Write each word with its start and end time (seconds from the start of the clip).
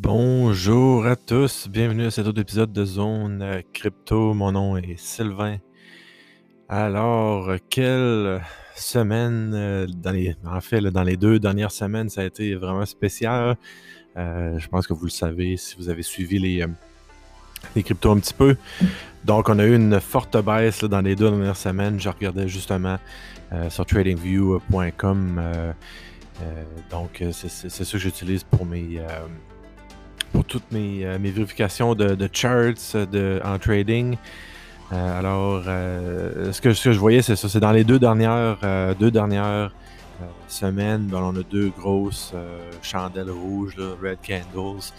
Bonjour 0.00 1.06
à 1.06 1.16
tous, 1.16 1.66
bienvenue 1.68 2.06
à 2.06 2.12
cet 2.12 2.28
autre 2.28 2.40
épisode 2.40 2.72
de 2.72 2.84
Zone 2.84 3.42
euh, 3.42 3.62
Crypto. 3.72 4.32
Mon 4.32 4.52
nom 4.52 4.76
est 4.76 4.96
Sylvain. 4.96 5.56
Alors, 6.68 7.50
quelle 7.68 8.40
semaine, 8.76 9.50
euh, 9.56 9.86
dans 9.88 10.12
les, 10.12 10.36
en 10.46 10.60
fait, 10.60 10.80
dans 10.82 11.02
les 11.02 11.16
deux 11.16 11.40
dernières 11.40 11.72
semaines, 11.72 12.10
ça 12.10 12.20
a 12.20 12.24
été 12.26 12.54
vraiment 12.54 12.86
spécial. 12.86 13.56
Euh, 14.16 14.56
je 14.60 14.68
pense 14.68 14.86
que 14.86 14.92
vous 14.92 15.06
le 15.06 15.10
savez 15.10 15.56
si 15.56 15.74
vous 15.74 15.88
avez 15.88 16.04
suivi 16.04 16.38
les, 16.38 16.64
les 17.74 17.82
cryptos 17.82 18.12
un 18.12 18.20
petit 18.20 18.34
peu. 18.34 18.56
Donc, 19.24 19.48
on 19.48 19.58
a 19.58 19.64
eu 19.64 19.74
une 19.74 19.98
forte 19.98 20.36
baisse 20.44 20.84
dans 20.84 21.00
les 21.00 21.16
deux 21.16 21.28
dernières 21.28 21.56
semaines. 21.56 21.98
Je 21.98 22.08
regardais 22.08 22.46
justement 22.46 22.98
sur 23.68 23.84
tradingview.com. 23.84 25.42
donc, 26.88 27.24
c'est 27.32 27.68
ça 27.68 27.84
que 27.84 27.98
j'utilise 27.98 28.44
pour 28.44 28.64
mes 28.64 29.00
pour 30.32 30.44
toutes 30.44 30.70
mes, 30.72 31.04
euh, 31.04 31.18
vérifications 31.20 31.94
de, 31.94 32.28
charts 32.32 33.06
de, 33.10 33.40
en 33.44 33.58
trading. 33.58 34.16
Euh, 34.92 35.18
alors, 35.18 35.64
euh, 35.66 36.52
ce, 36.52 36.60
que, 36.60 36.72
je 36.72 36.98
voyais, 36.98 37.22
c'est 37.22 37.36
ça. 37.36 37.48
C'est 37.48 37.60
dans 37.60 37.72
les 37.72 37.84
deux 37.84 37.98
dernières, 37.98 38.58
deux 38.98 39.10
dernières 39.10 39.72
semaines, 40.48 41.06
ben, 41.06 41.20
on 41.22 41.36
a 41.38 41.42
deux 41.42 41.70
grosses 41.78 42.32
chandelles 42.82 43.30
rouges, 43.30 43.76
Red 44.02 44.18
Candles, 44.26 44.92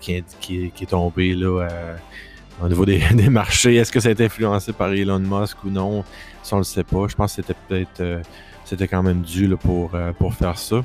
qui, 0.00 0.22
qui, 0.40 0.82
est 0.82 0.90
tombé 0.90 1.34
là, 1.34 1.68
au 2.60 2.68
niveau 2.68 2.84
des, 2.86 3.00
marchés. 3.28 3.76
Est-ce 3.76 3.92
que 3.92 4.00
ça 4.00 4.08
a 4.08 4.12
été 4.12 4.24
influencé 4.24 4.72
par 4.72 4.92
Elon 4.92 5.20
Musk 5.20 5.62
ou 5.64 5.70
non? 5.70 6.04
Ça, 6.42 6.56
on 6.56 6.58
le 6.58 6.64
sait 6.64 6.84
pas. 6.84 7.06
Je 7.06 7.14
pense 7.14 7.36
que 7.36 7.42
c'était 7.42 7.58
peut-être 7.68 8.90
quand 8.90 9.04
même 9.04 9.22
dû 9.22 9.48
pour, 9.56 9.92
pour 10.18 10.34
faire 10.34 10.58
ça. 10.58 10.82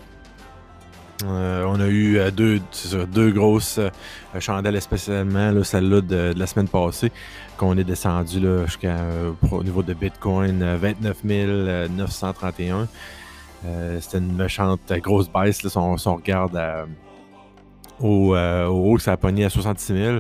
Euh, 1.26 1.64
on 1.66 1.80
a 1.80 1.88
eu 1.88 2.20
euh, 2.20 2.30
deux, 2.30 2.62
deux 3.12 3.32
grosses 3.32 3.80
euh, 3.80 3.90
chandelles, 4.40 4.80
spécialement 4.82 5.64
celle-là 5.64 6.02
de, 6.02 6.34
la 6.38 6.46
semaine 6.46 6.68
passée, 6.68 7.12
qu'on 7.58 7.78
est 7.78 7.84
descendu 7.84 8.42
jusqu'à 8.66 8.98
au 9.52 9.64
niveau 9.64 9.82
de 9.82 9.94
Bitcoin 9.94 10.64
29 10.76 11.24
931. 11.90 12.88
C'était 14.00 14.20
une 14.20 14.36
méchante 14.36 14.94
grosse 14.94 15.30
baisse. 15.30 15.64
Là, 15.64 15.70
si, 15.70 15.78
on, 15.78 16.16
regarde 16.16 16.60
au, 18.00 18.36
au, 18.36 18.92
haut, 18.92 19.00
ça 19.00 19.14
a 19.14 19.18
pogné 19.18 19.46
à 19.46 19.50
66 19.50 19.94
000. 19.94 20.18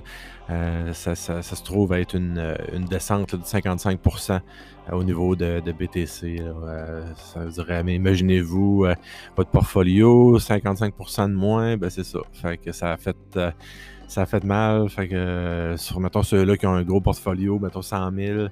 Euh, 0.49 0.93
ça, 0.93 1.15
se 1.15 1.63
trouve 1.63 1.93
être 1.93 2.15
une, 2.15 2.55
descente 2.89 3.35
de 3.35 3.43
55% 3.43 4.31
euh, 4.31 4.39
au 4.93 5.03
niveau 5.03 5.35
de, 5.35 5.59
BTC. 5.59 6.37
Euh, 6.39 7.03
ça 7.15 7.45
dirait, 7.45 7.83
mais 7.83 7.95
imaginez-vous 7.95 8.85
votre 9.35 9.49
portfolio, 9.49 10.37
55% 10.39 11.29
de 11.29 11.33
moins, 11.33 11.75
ben 11.75 11.89
c'est 11.89 12.05
ça. 12.05 12.19
Fait 12.31 12.57
que 12.57 12.71
ça 12.71 12.93
a 12.93 12.97
fait 12.97 13.17
ça 14.07 14.21
a 14.21 14.25
fait 14.25 14.45
mal. 14.45 14.89
Fait 14.89 15.09
que 15.09 15.75
sur 15.77 15.99
mettons 15.99 16.23
ceux-là 16.23 16.55
qui 16.55 16.65
ont 16.65 16.73
un 16.73 16.83
gros 16.83 17.01
portfolio, 17.01 17.59
mettons 17.59 17.81
100 17.81 18.11
000, 18.15 18.47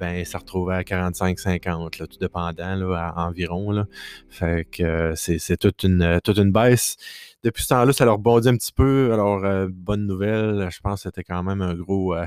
ben 0.00 0.24
ça 0.24 0.38
retrouvait 0.38 0.74
à 0.74 0.82
45-50, 0.82 1.90
tout 1.90 2.18
dépendant 2.18 2.74
là, 2.74 3.12
environ. 3.16 3.70
Là. 3.70 3.86
Fait 4.28 4.66
que 4.70 5.14
c'est 5.16 5.56
toute 5.56 5.82
une 5.84 6.20
toute 6.22 6.38
une 6.38 6.52
baisse 6.52 6.96
depuis 7.42 7.62
ce 7.62 7.68
temps-là, 7.68 7.92
ça 7.92 8.04
leur 8.04 8.18
bondit 8.18 8.48
un 8.48 8.56
petit 8.56 8.72
peu. 8.72 9.12
Alors, 9.12 9.44
euh, 9.44 9.68
bonne 9.70 10.06
nouvelle, 10.06 10.68
je 10.70 10.80
pense 10.80 11.02
que 11.02 11.08
c'était 11.08 11.24
quand 11.24 11.42
même 11.42 11.62
un 11.62 11.74
gros, 11.74 12.14
euh, 12.14 12.26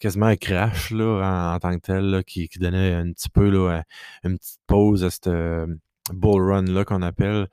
quasiment 0.00 0.26
un 0.26 0.36
crash 0.36 0.90
là, 0.90 1.54
en, 1.54 1.58
tant 1.60 1.74
que 1.76 1.80
tel, 1.80 2.24
qui, 2.26 2.48
donnait 2.58 2.94
un 2.94 3.12
petit 3.12 3.30
peu 3.30 3.48
là, 3.48 3.84
une 4.24 4.38
petite 4.38 4.60
pause 4.66 5.04
à 5.04 5.10
cette 5.10 5.30
bull 6.12 6.42
run 6.42 6.64
là 6.64 6.84
qu'on 6.84 7.02
appelle. 7.02 7.48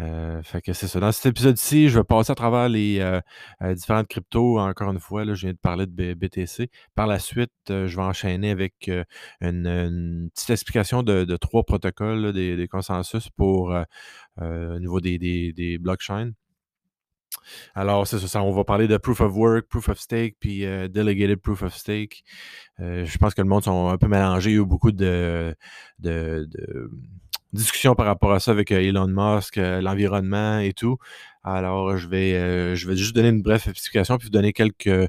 Euh, 0.00 0.42
fait 0.42 0.62
que 0.62 0.72
c'est 0.72 0.86
ça. 0.86 1.00
Dans 1.00 1.12
cet 1.12 1.26
épisode-ci, 1.26 1.88
je 1.88 1.98
vais 1.98 2.04
passer 2.04 2.32
à 2.32 2.34
travers 2.34 2.68
les 2.68 3.02
différentes 3.74 4.08
cryptos. 4.08 4.58
Encore 4.58 4.92
une 4.92 5.00
fois, 5.00 5.24
là, 5.24 5.34
je 5.34 5.46
viens 5.46 5.52
de 5.52 5.58
parler 5.58 5.86
de 5.86 6.14
BTC. 6.14 6.70
Par 6.94 7.06
la 7.06 7.18
suite, 7.18 7.50
je 7.68 7.96
vais 7.96 8.02
enchaîner 8.02 8.50
avec 8.50 8.90
une, 9.40 10.30
petite 10.34 10.50
explication 10.50 11.02
de, 11.02 11.36
trois 11.36 11.64
protocoles, 11.64 12.32
des, 12.32 12.68
consensus 12.68 13.28
pour 13.30 13.74
au 14.40 14.78
niveau 14.78 15.00
des, 15.00 15.18
des, 15.52 15.78
blockchains. 15.78 16.32
Alors, 17.74 18.06
c'est 18.06 18.18
ça, 18.18 18.42
on 18.42 18.52
va 18.52 18.64
parler 18.64 18.88
de 18.88 18.96
Proof 18.96 19.20
of 19.20 19.34
Work, 19.34 19.66
Proof 19.68 19.88
of 19.88 19.98
Stake, 19.98 20.36
puis 20.40 20.60
Delegated 20.60 21.40
Proof 21.40 21.62
of 21.62 21.74
Stake. 21.74 22.22
je 22.78 23.18
pense 23.18 23.34
que 23.34 23.42
le 23.42 23.48
monde 23.48 23.64
sont 23.64 23.88
un 23.88 23.98
peu 23.98 24.08
mélangés. 24.08 24.50
Il 24.50 24.54
y 24.54 24.58
a 24.58 24.62
eu 24.62 24.66
beaucoup 24.66 24.92
de, 24.92 25.54
de 25.98 26.48
discussion 27.52 27.94
par 27.94 28.06
rapport 28.06 28.32
à 28.32 28.40
ça 28.40 28.50
avec 28.50 28.72
euh, 28.72 28.80
Elon 28.80 29.08
Musk, 29.08 29.58
euh, 29.58 29.80
l'environnement 29.80 30.58
et 30.58 30.72
tout. 30.72 30.98
Alors, 31.44 31.96
je 31.96 32.08
vais, 32.08 32.34
euh, 32.34 32.74
je 32.74 32.88
vais 32.88 32.96
juste 32.96 33.14
donner 33.14 33.28
une 33.28 33.40
brève 33.42 33.62
explication 33.68 34.18
puis 34.18 34.26
vous 34.26 34.32
donner 34.32 34.52
quelques 34.52 35.08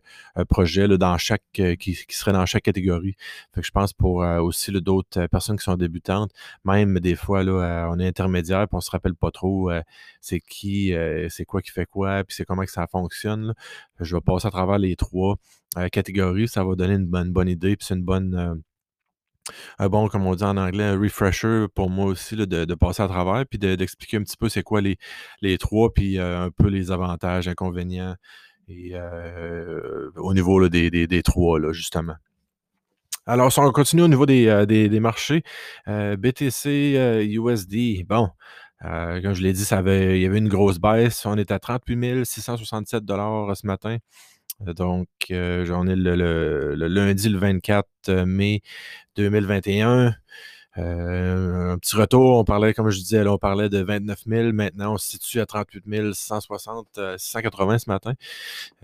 projets 0.50 0.88
là, 0.88 0.98
dans 0.98 1.18
chaque 1.18 1.42
qui, 1.52 1.98
seraient 2.10 2.32
dans 2.32 2.46
chaque 2.46 2.62
catégorie. 2.62 3.16
Fait 3.56 3.62
que 3.62 3.68
je 3.68 3.72
pense 3.72 3.92
pour 3.92 4.18
aussi 4.18 4.72
d'autres 4.72 5.26
personnes 5.28 5.58
qui 5.58 5.64
sont 5.64 5.78
débutantes, 5.78 6.30
même 6.64 7.00
des 7.00 7.16
fois 7.16 7.42
là, 7.44 7.90
on 7.92 7.98
est 7.98 8.08
intermédiaire 8.08 8.68
puis 8.68 8.76
on 8.76 8.82
se 8.82 8.92
rappelle 8.92 9.16
pas 9.16 9.32
trop 9.32 9.72
c'est 10.22 10.40
qui, 10.40 10.94
c'est 11.30 11.46
quoi 11.46 11.64
qui 11.64 11.72
fait 11.72 11.88
quoi, 11.88 12.24
puis 12.24 12.36
c'est 12.36 12.46
comment 12.46 12.66
que 12.66 12.72
ça 12.72 12.86
fonctionne. 12.86 13.56
Je 14.00 14.16
vais 14.16 14.22
passer 14.22 14.48
à 14.48 14.52
travers 14.52 14.78
les 14.78 14.96
trois 14.96 15.38
catégories. 15.92 16.48
Ça 16.48 16.64
va 16.64 16.76
donner 16.76 16.94
une 16.94 17.08
bonne, 17.08 17.32
bonne 17.32 17.50
idée 17.50 17.76
puis 17.76 17.88
c'est 17.88 17.96
une 17.96 18.04
bonne 18.04 18.62
un 19.80 19.90
bon, 19.90 20.08
comme 20.08 20.26
on 20.26 20.36
dit 20.36 20.44
en 20.44 20.58
anglais, 20.58 20.84
un 20.84 21.00
refresher 21.00 21.66
pour 21.74 21.90
moi 21.90 22.06
aussi 22.06 22.36
de, 22.36 22.76
passer 22.76 23.04
à 23.04 23.08
travers, 23.08 23.46
puis 23.46 23.60
d'expliquer 23.60 24.18
un 24.18 24.24
petit 24.24 24.38
peu 24.38 24.50
c'est 24.50 24.64
quoi 24.64 24.82
les, 24.82 24.98
les 25.42 25.58
trois, 25.58 25.94
puis 25.94 26.20
euh, 26.20 26.46
un 26.46 26.52
peu 26.52 26.68
les 26.68 26.92
avantages, 26.92 27.48
inconvénients, 27.48 28.16
et 28.68 28.92
euh, 28.94 30.10
au 30.16 30.34
niveau 30.34 30.68
des, 30.68 30.90
des, 30.90 31.24
trois, 31.24 31.60
là, 31.60 31.72
justement. 31.72 32.16
Alors, 33.26 33.52
si 33.52 33.60
on 33.60 33.72
continue 33.72 34.04
au 34.04 34.08
niveau 34.08 34.26
des, 34.26 34.48
euh, 34.48 35.00
marchés, 35.00 35.44
BTC 35.86 37.28
USD, 37.30 38.06
bon, 38.08 38.30
comme 38.82 39.34
je 39.34 39.42
l'ai 39.42 39.54
dit, 39.54 39.66
ça 39.66 39.80
avait, 39.80 40.20
il 40.20 40.22
y 40.22 40.26
avait 40.26 40.38
une 40.38 40.50
grosse 40.50 40.80
baisse. 40.80 41.26
On 41.26 41.38
est 41.38 41.52
à 41.52 41.60
38 41.60 42.26
667 42.26 43.04
ce 43.08 43.68
matin. 43.68 43.98
Donc, 44.60 45.08
j'en 45.30 45.88
ai 45.88 45.96
le, 45.96 46.76
lundi 46.76 47.30
le 47.30 47.38
24 47.38 48.24
mai 48.26 48.62
2021. 49.16 50.16
Euh, 50.78 51.74
un 51.74 51.78
petit 51.80 51.96
retour, 51.96 52.38
on 52.38 52.44
parlait, 52.44 52.74
comme 52.74 52.90
je 52.90 53.00
disais, 53.00 53.26
on 53.28 53.38
parlait 53.38 53.70
de 53.70 53.80
29 53.80 54.20
000. 54.28 54.54
Maintenant, 54.54 54.94
on 54.94 54.98
se 54.98 55.08
situe 55.12 55.40
à 55.40 55.46
38 55.46 56.14
160, 56.14 57.00
680 57.18 57.80
ce 57.80 57.90
matin. 57.90 58.14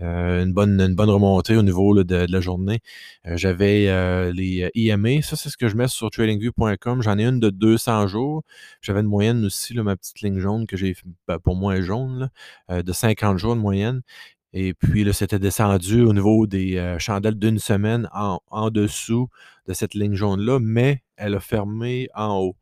Euh, 0.00 0.42
une, 0.44 0.52
bonne, 0.52 0.80
une 0.80 0.94
bonne 0.94 1.10
remontée 1.10 1.56
au 1.56 1.62
niveau 1.62 2.02
de, 2.02 2.26
la 2.28 2.40
journée. 2.40 2.80
Euh, 3.26 3.36
j'avais 3.36 4.32
les 4.32 4.70
IMA. 4.74 5.22
Ça, 5.22 5.36
c'est 5.36 5.50
ce 5.50 5.56
que 5.56 5.68
je 5.68 5.76
mets 5.76 5.88
sur 5.88 6.10
tradingview.com. 6.10 7.02
J'en 7.02 7.18
ai 7.18 7.24
une 7.24 7.40
de 7.40 7.50
200 7.50 8.08
jours. 8.08 8.42
J'avais 8.80 9.00
une 9.00 9.06
moyenne 9.06 9.44
aussi, 9.44 9.74
ma 9.74 9.96
petite 9.96 10.20
ligne 10.20 10.38
jaune 10.38 10.66
que 10.66 10.76
j'ai, 10.76 10.96
ben, 11.28 11.38
pour 11.38 11.54
moi, 11.56 11.80
jaune, 11.80 12.30
de 12.70 12.92
50 12.92 13.38
jours 13.38 13.54
de 13.54 13.60
moyenne. 13.60 14.02
Et 14.56 14.72
puis 14.72 15.02
là, 15.02 15.12
c'était 15.12 15.40
descendu 15.40 16.02
au 16.02 16.12
niveau 16.12 16.46
des 16.46 16.76
euh, 16.76 16.96
chandelles 17.00 17.34
d'une 17.34 17.58
semaine 17.58 18.08
en, 18.12 18.70
dessous 18.70 19.28
de 19.66 19.72
cette 19.72 19.94
ligne 19.94 20.14
jaune-là, 20.14 20.60
mais 20.60 21.02
elle 21.16 21.34
a 21.34 21.40
fermé 21.40 22.08
en 22.14 22.38
haut. 22.38 22.56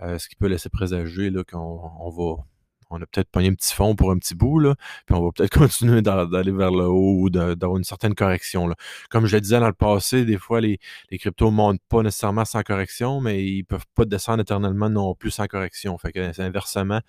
Euh, 0.00 0.16
ce 0.18 0.28
qui 0.28 0.36
peut 0.36 0.46
laisser 0.46 0.68
présager 0.68 1.32
qu'on 1.50 1.90
on 1.98 2.10
va 2.10 2.44
on 2.90 3.00
a 3.00 3.06
peut-être 3.06 3.30
pogné 3.30 3.48
un 3.48 3.54
petit 3.54 3.74
fond 3.74 3.94
pour 3.94 4.10
un 4.10 4.18
petit 4.18 4.34
bout, 4.34 4.58
là, 4.58 4.74
puis 5.06 5.16
on 5.16 5.24
va 5.24 5.30
peut-être 5.32 5.50
continuer 5.58 6.02
d'aller 6.02 6.52
vers 6.52 6.70
le 6.70 6.84
haut 6.84 7.22
ou 7.22 7.30
d'avoir 7.30 7.76
une 7.76 7.84
certaine 7.84 8.14
correction. 8.14 8.66
Là. 8.66 8.74
Comme 9.10 9.26
je 9.26 9.36
le 9.36 9.40
disais 9.40 9.60
dans 9.60 9.66
le 9.66 9.72
passé, 9.72 10.24
des 10.24 10.38
fois, 10.38 10.60
les, 10.60 10.78
cryptos 11.18 11.50
ne 11.50 11.56
montent 11.56 11.82
pas 11.88 12.02
nécessairement 12.02 12.44
sans 12.44 12.62
correction, 12.62 13.20
mais 13.20 13.44
ils 13.44 13.60
ne 13.60 13.64
peuvent 13.64 13.86
pas 13.94 14.04
descendre 14.04 14.40
éternellement 14.40 14.90
non 14.90 15.14
plus 15.14 15.30
sans 15.30 15.46
correction. 15.46 15.96
Que 15.96 16.40
inversement, 16.40 17.00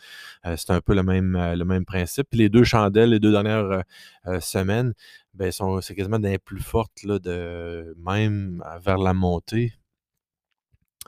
euh, 0.46 0.56
c'est 0.58 0.72
un 0.72 0.81
peu 0.81 0.94
le 0.96 1.03
même, 1.03 1.36
euh, 1.36 1.56
le 1.56 1.66
même 1.66 1.86
principe. 1.86 2.28
les 2.34 2.50
deux 2.50 2.63
chandelles, 2.63 3.10
les 3.10 3.19
deux 3.19 3.31
dernières 3.31 3.83
euh, 4.28 4.39
semaines, 4.39 4.94
ben, 5.33 5.51
c'est 5.51 5.95
quasiment 5.95 6.19
des 6.19 6.38
plus 6.39 6.62
fortes 6.62 7.04
là, 7.04 7.19
de 7.19 7.95
même 7.98 8.63
vers 8.83 8.98
la 8.98 9.13
montée. 9.13 9.74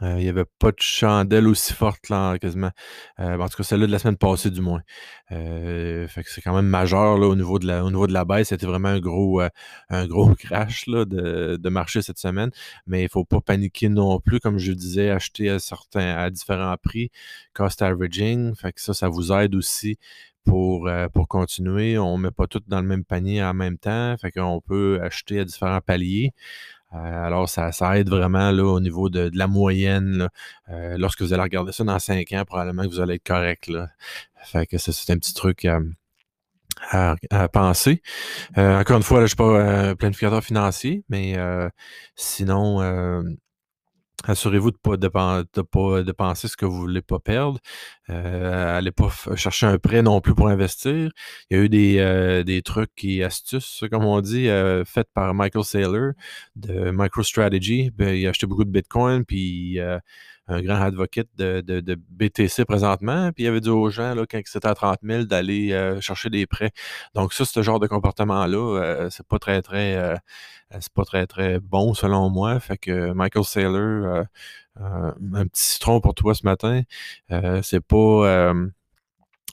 Euh, 0.04 0.16
il 0.20 0.24
n'y 0.24 0.30
avait 0.30 0.46
pas 0.60 0.72
de 0.72 0.80
chandelle 0.80 1.48
aussi 1.48 1.74
forte 1.74 2.10
là, 2.10 2.38
quasiment. 2.38 2.70
Euh, 3.20 3.38
en 3.40 3.48
tout 3.48 3.58
cas, 3.58 3.64
celle-là 3.64 3.88
de 3.88 3.92
la 3.92 4.00
semaine 4.00 4.18
passée, 4.18 4.52
du 4.52 4.62
moins. 4.62 4.82
Euh, 5.32 6.08
c'est 6.26 6.42
quand 6.42 6.56
même 6.56 6.68
majeur 6.68 7.18
là, 7.18 7.28
au, 7.28 7.36
niveau 7.36 7.58
de 7.58 7.66
la, 7.66 7.84
au 7.84 7.90
niveau 7.90 8.06
de 8.06 8.14
la 8.14 8.24
baisse. 8.24 8.50
C'était 8.50 8.68
vraiment 8.68 8.90
un 8.90 9.00
gros, 9.00 9.42
un 9.90 10.08
gros 10.08 10.36
crash 10.40 10.86
là, 10.88 11.06
de, 11.06 11.58
de, 11.58 11.70
marché 11.70 12.02
cette 12.04 12.20
semaine. 12.20 12.52
Mais 12.86 13.02
il 13.02 13.06
ne 13.06 13.10
faut 13.10 13.26
pas 13.26 13.42
paniquer 13.42 13.90
non 13.90 14.20
plus. 14.20 14.40
Comme 14.40 14.60
je 14.60 14.72
disais, 14.72 15.10
acheter 15.10 15.50
à 15.50 15.60
certains 15.60 16.16
à 16.16 16.30
différents 16.30 16.78
prix, 16.78 17.10
cost 17.54 17.82
averaging. 17.82 18.56
Fait 18.56 18.74
que 18.74 18.82
ça, 18.82 18.94
ça 18.94 19.10
vous 19.10 19.32
aide 19.32 19.56
aussi 19.56 19.98
pour, 20.46 20.90
pour 21.14 21.28
continuer. 21.28 21.98
On 21.98 22.18
ne 22.18 22.24
met 22.24 22.32
pas 22.32 22.48
tout 22.48 22.62
dans 22.68 22.82
le 22.82 22.88
même 22.88 23.04
panier 23.04 23.44
en 23.44 23.54
même 23.54 23.78
temps. 23.80 24.16
Fait 24.18 24.32
qu'on 24.32 24.62
peut 24.62 25.00
acheter 25.02 25.40
à 25.40 25.46
différents 25.46 25.82
paliers. 25.82 26.34
Euh, 26.94 27.25
alors, 27.25 27.50
ça, 27.50 27.72
aide 27.98 28.10
vraiment 28.10 28.51
là, 28.51 28.63
au 28.63 28.80
niveau 28.80 29.10
de, 29.10 29.30
la 29.34 29.48
moyenne. 29.48 30.30
Euh, 30.69 30.98
lorsque 30.98 31.22
vous 31.22 31.34
allez 31.34 31.44
regarder 31.44 31.72
ça 31.72 31.84
dans 31.84 32.00
5 32.00 32.31
ans, 32.34 32.44
probablement 32.45 32.84
que 32.84 32.89
vous 32.89 33.00
allez 33.00 33.16
être 33.16 33.28
correct. 33.28 33.68
Là. 33.68 33.89
Fait 34.44 34.66
que 34.66 34.78
c'est 34.78 35.12
un 35.12 35.18
petit 35.18 35.34
truc 35.34 35.66
à, 35.66 37.16
à, 37.31 37.50
penser. 37.50 38.01
encore 38.56 38.98
une 38.98 39.04
fois, 39.04 39.19
là, 39.19 39.22
je 39.22 39.24
ne 39.24 39.28
suis 39.28 39.36
pas 39.36 39.89
un 39.89 39.95
planificateur 39.95 40.44
financier, 40.44 41.04
mais 41.10 41.36
sinon, 42.16 42.80
Assurez-vous 44.24 44.72
de 44.72 44.78
ne 44.78 45.08
pas, 45.08 45.44
de 45.44 45.62
pas 45.62 46.04
dépenser 46.04 46.48
ce 46.48 46.58
que 46.58 46.66
vous 46.66 46.78
ne 46.78 46.81
voulez 46.81 47.02
pas 47.04 47.19
perdre. 47.19 47.60
Euh, 48.10 48.78
allez 48.78 48.92
pas 48.92 49.12
chercher 49.36 49.68
un 49.68 49.78
prêt 49.78 50.02
non 50.02 50.22
plus 50.22 50.34
pour 50.34 50.48
investir. 50.48 51.12
Il 51.50 51.58
y 51.58 51.60
a 51.60 51.64
eu 51.64 51.69
des, 51.69 52.00
euh, 52.00 52.44
des 52.44 52.64
trucs 52.64 53.04
et 53.04 53.24
astuces, 53.24 53.84
comme 53.92 54.06
on 54.06 54.19
dit, 54.22 54.50
euh, 54.50 54.84
faites 54.86 55.10
par 55.14 55.36
Michael 55.36 55.64
Saylor 55.64 56.14
de 56.56 56.90
MicroStrategy. 56.92 57.92
Ben, 57.92 58.16
il 58.16 58.25
a 58.25 58.31
acheté 58.31 58.48
beaucoup 58.48 58.66
de 58.66 58.72
Bitcoin, 58.72 59.24
puis 59.24 59.80
un 60.48 60.62
grand 60.62 60.82
advocate 60.82 61.28
de, 61.38 61.96
BTC 62.10 62.66
présentement. 62.66 63.32
Puis 63.34 63.44
il 63.46 63.48
avait 63.48 63.62
dit 63.62 63.70
aux 63.70 63.90
gens, 63.90 64.16
là, 64.16 64.26
quand 64.30 64.40
c'était 64.46 64.68
à 64.68 64.76
30 64.76 65.00
000, 65.04 65.24
d'aller 65.24 65.74
euh, 65.74 66.00
chercher 66.02 66.30
des 66.30 66.46
prêts. 66.46 66.72
Donc, 67.16 67.34
ça, 67.34 67.46
ce 67.46 67.62
genre 67.62 67.80
de 67.80 67.88
comportement-là, 67.88 68.58
euh, 68.58 69.10
c'est 69.10 69.28
pas 69.28 69.40
très, 69.40 69.62
très 69.62 69.96
euh, 69.96 70.16
c'est 70.80 70.94
pas 70.94 71.06
très, 71.06 71.28
très 71.28 71.60
bon 71.60 71.94
selon 71.94 72.30
moi. 72.30 72.60
Fait 72.60 72.78
que 72.78 73.12
Michael 73.14 73.46
Saylor, 73.46 74.26
un 74.76 75.48
petit 75.48 75.64
citron 75.64 76.02
pour 76.02 76.14
toi 76.14 76.34
ce 76.36 76.46
matin. 76.46 76.82
c'est 77.64 77.82
pas 77.82 78.54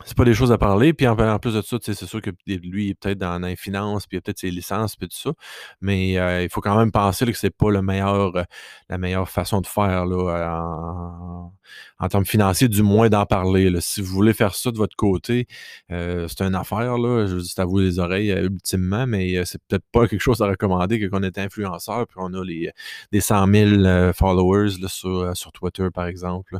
c'est 0.05 0.17
pas 0.17 0.25
des 0.25 0.35
choses 0.35 0.51
à 0.51 0.59
parler. 0.59 0.93
Puis 0.93 1.07
en, 1.07 1.39
plus 1.39 1.55
de 1.55 1.63
ça, 1.63 1.77
c'est 1.81 1.95
sûr 1.95 2.21
que 2.21 2.31
lui, 2.47 2.87
il 2.87 2.91
est 2.91 2.95
peut-être 2.95 3.19
dans 3.19 3.39
les 3.39 3.55
finances, 3.55 4.07
puis 4.07 4.17
il 4.17 4.19
a 4.19 4.21
peut-être 4.23 4.41
ses 4.41 4.51
licences, 4.51 4.97
puis 4.97 5.09
tout 5.09 5.17
ça. 5.17 5.33
Mais 5.81 6.19
euh, 6.19 6.43
il 6.43 6.49
faut 6.49 6.61
quand 6.61 6.77
même 6.77 6.91
penser 6.91 7.25
que 7.27 7.39
c'est 7.39 7.55
pas 7.57 7.71
le 7.71 7.81
meilleur, 7.81 8.37
euh, 8.37 8.43
la 8.89 8.99
meilleure 8.99 9.29
façon 9.29 9.61
de 9.61 9.69
faire 9.69 10.05
là, 10.05 10.61
en, 10.61 11.53
en 12.01 12.09
termes 12.09 12.27
financiers, 12.27 12.69
du 12.69 12.83
moins 12.83 13.09
d'en 13.09 13.25
parler. 13.25 13.71
Si 13.81 14.03
vous 14.03 14.13
voulez 14.13 14.33
faire 14.33 14.57
ça 14.57 14.73
de 14.73 14.77
votre 14.77 14.97
côté, 14.97 15.47
euh, 15.93 16.27
c'est 16.29 16.43
une 16.43 16.57
affaire. 16.57 16.99
Là, 16.99 17.27
je 17.27 17.37
dis 17.37 17.55
à 17.57 17.65
vous 17.65 17.79
les 17.79 18.01
oreilles 18.01 18.31
ultimement, 18.31 19.07
mais 19.07 19.45
c'est 19.45 19.63
peut-être 19.69 19.85
pas 19.93 20.09
quelque 20.09 20.21
chose 20.21 20.43
à 20.43 20.47
recommander 20.47 20.99
que 20.99 21.07
qu'on 21.07 21.23
est 21.23 21.39
influenceur, 21.39 22.09
puis 22.09 22.17
on 22.19 22.35
a 22.35 22.45
les, 22.45 22.73
des 23.13 23.21
100 23.21 23.47
000 23.47 24.13
followers 24.13 24.71
là, 24.81 24.89
sur, 24.89 25.37
sur 25.37 25.53
Twitter, 25.53 25.87
par 25.95 26.07
exemple. 26.07 26.59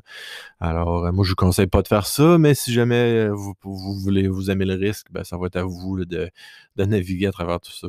Alors, 0.61 1.13
moi, 1.13 1.25
je 1.25 1.31
vous 1.31 1.37
conseille 1.37 1.67
pas 1.67 1.83
de 1.83 1.89
faire 1.89 2.07
ça, 2.07 2.39
mais 2.39 2.55
si 2.55 2.73
jamais 2.73 3.24
vous, 3.31 3.55
voulez 3.63 4.29
vous 4.29 4.51
aimer 4.51 4.65
le 4.65 4.75
risque, 4.75 5.07
ben, 5.11 5.25
ça 5.25 5.37
va 5.39 5.47
être 5.47 5.57
à 5.57 5.65
vous 5.65 6.05
de, 6.05 6.31
naviguer 6.77 7.27
à 7.27 7.33
travers 7.33 7.61
tout 7.61 7.73
ça. 7.73 7.89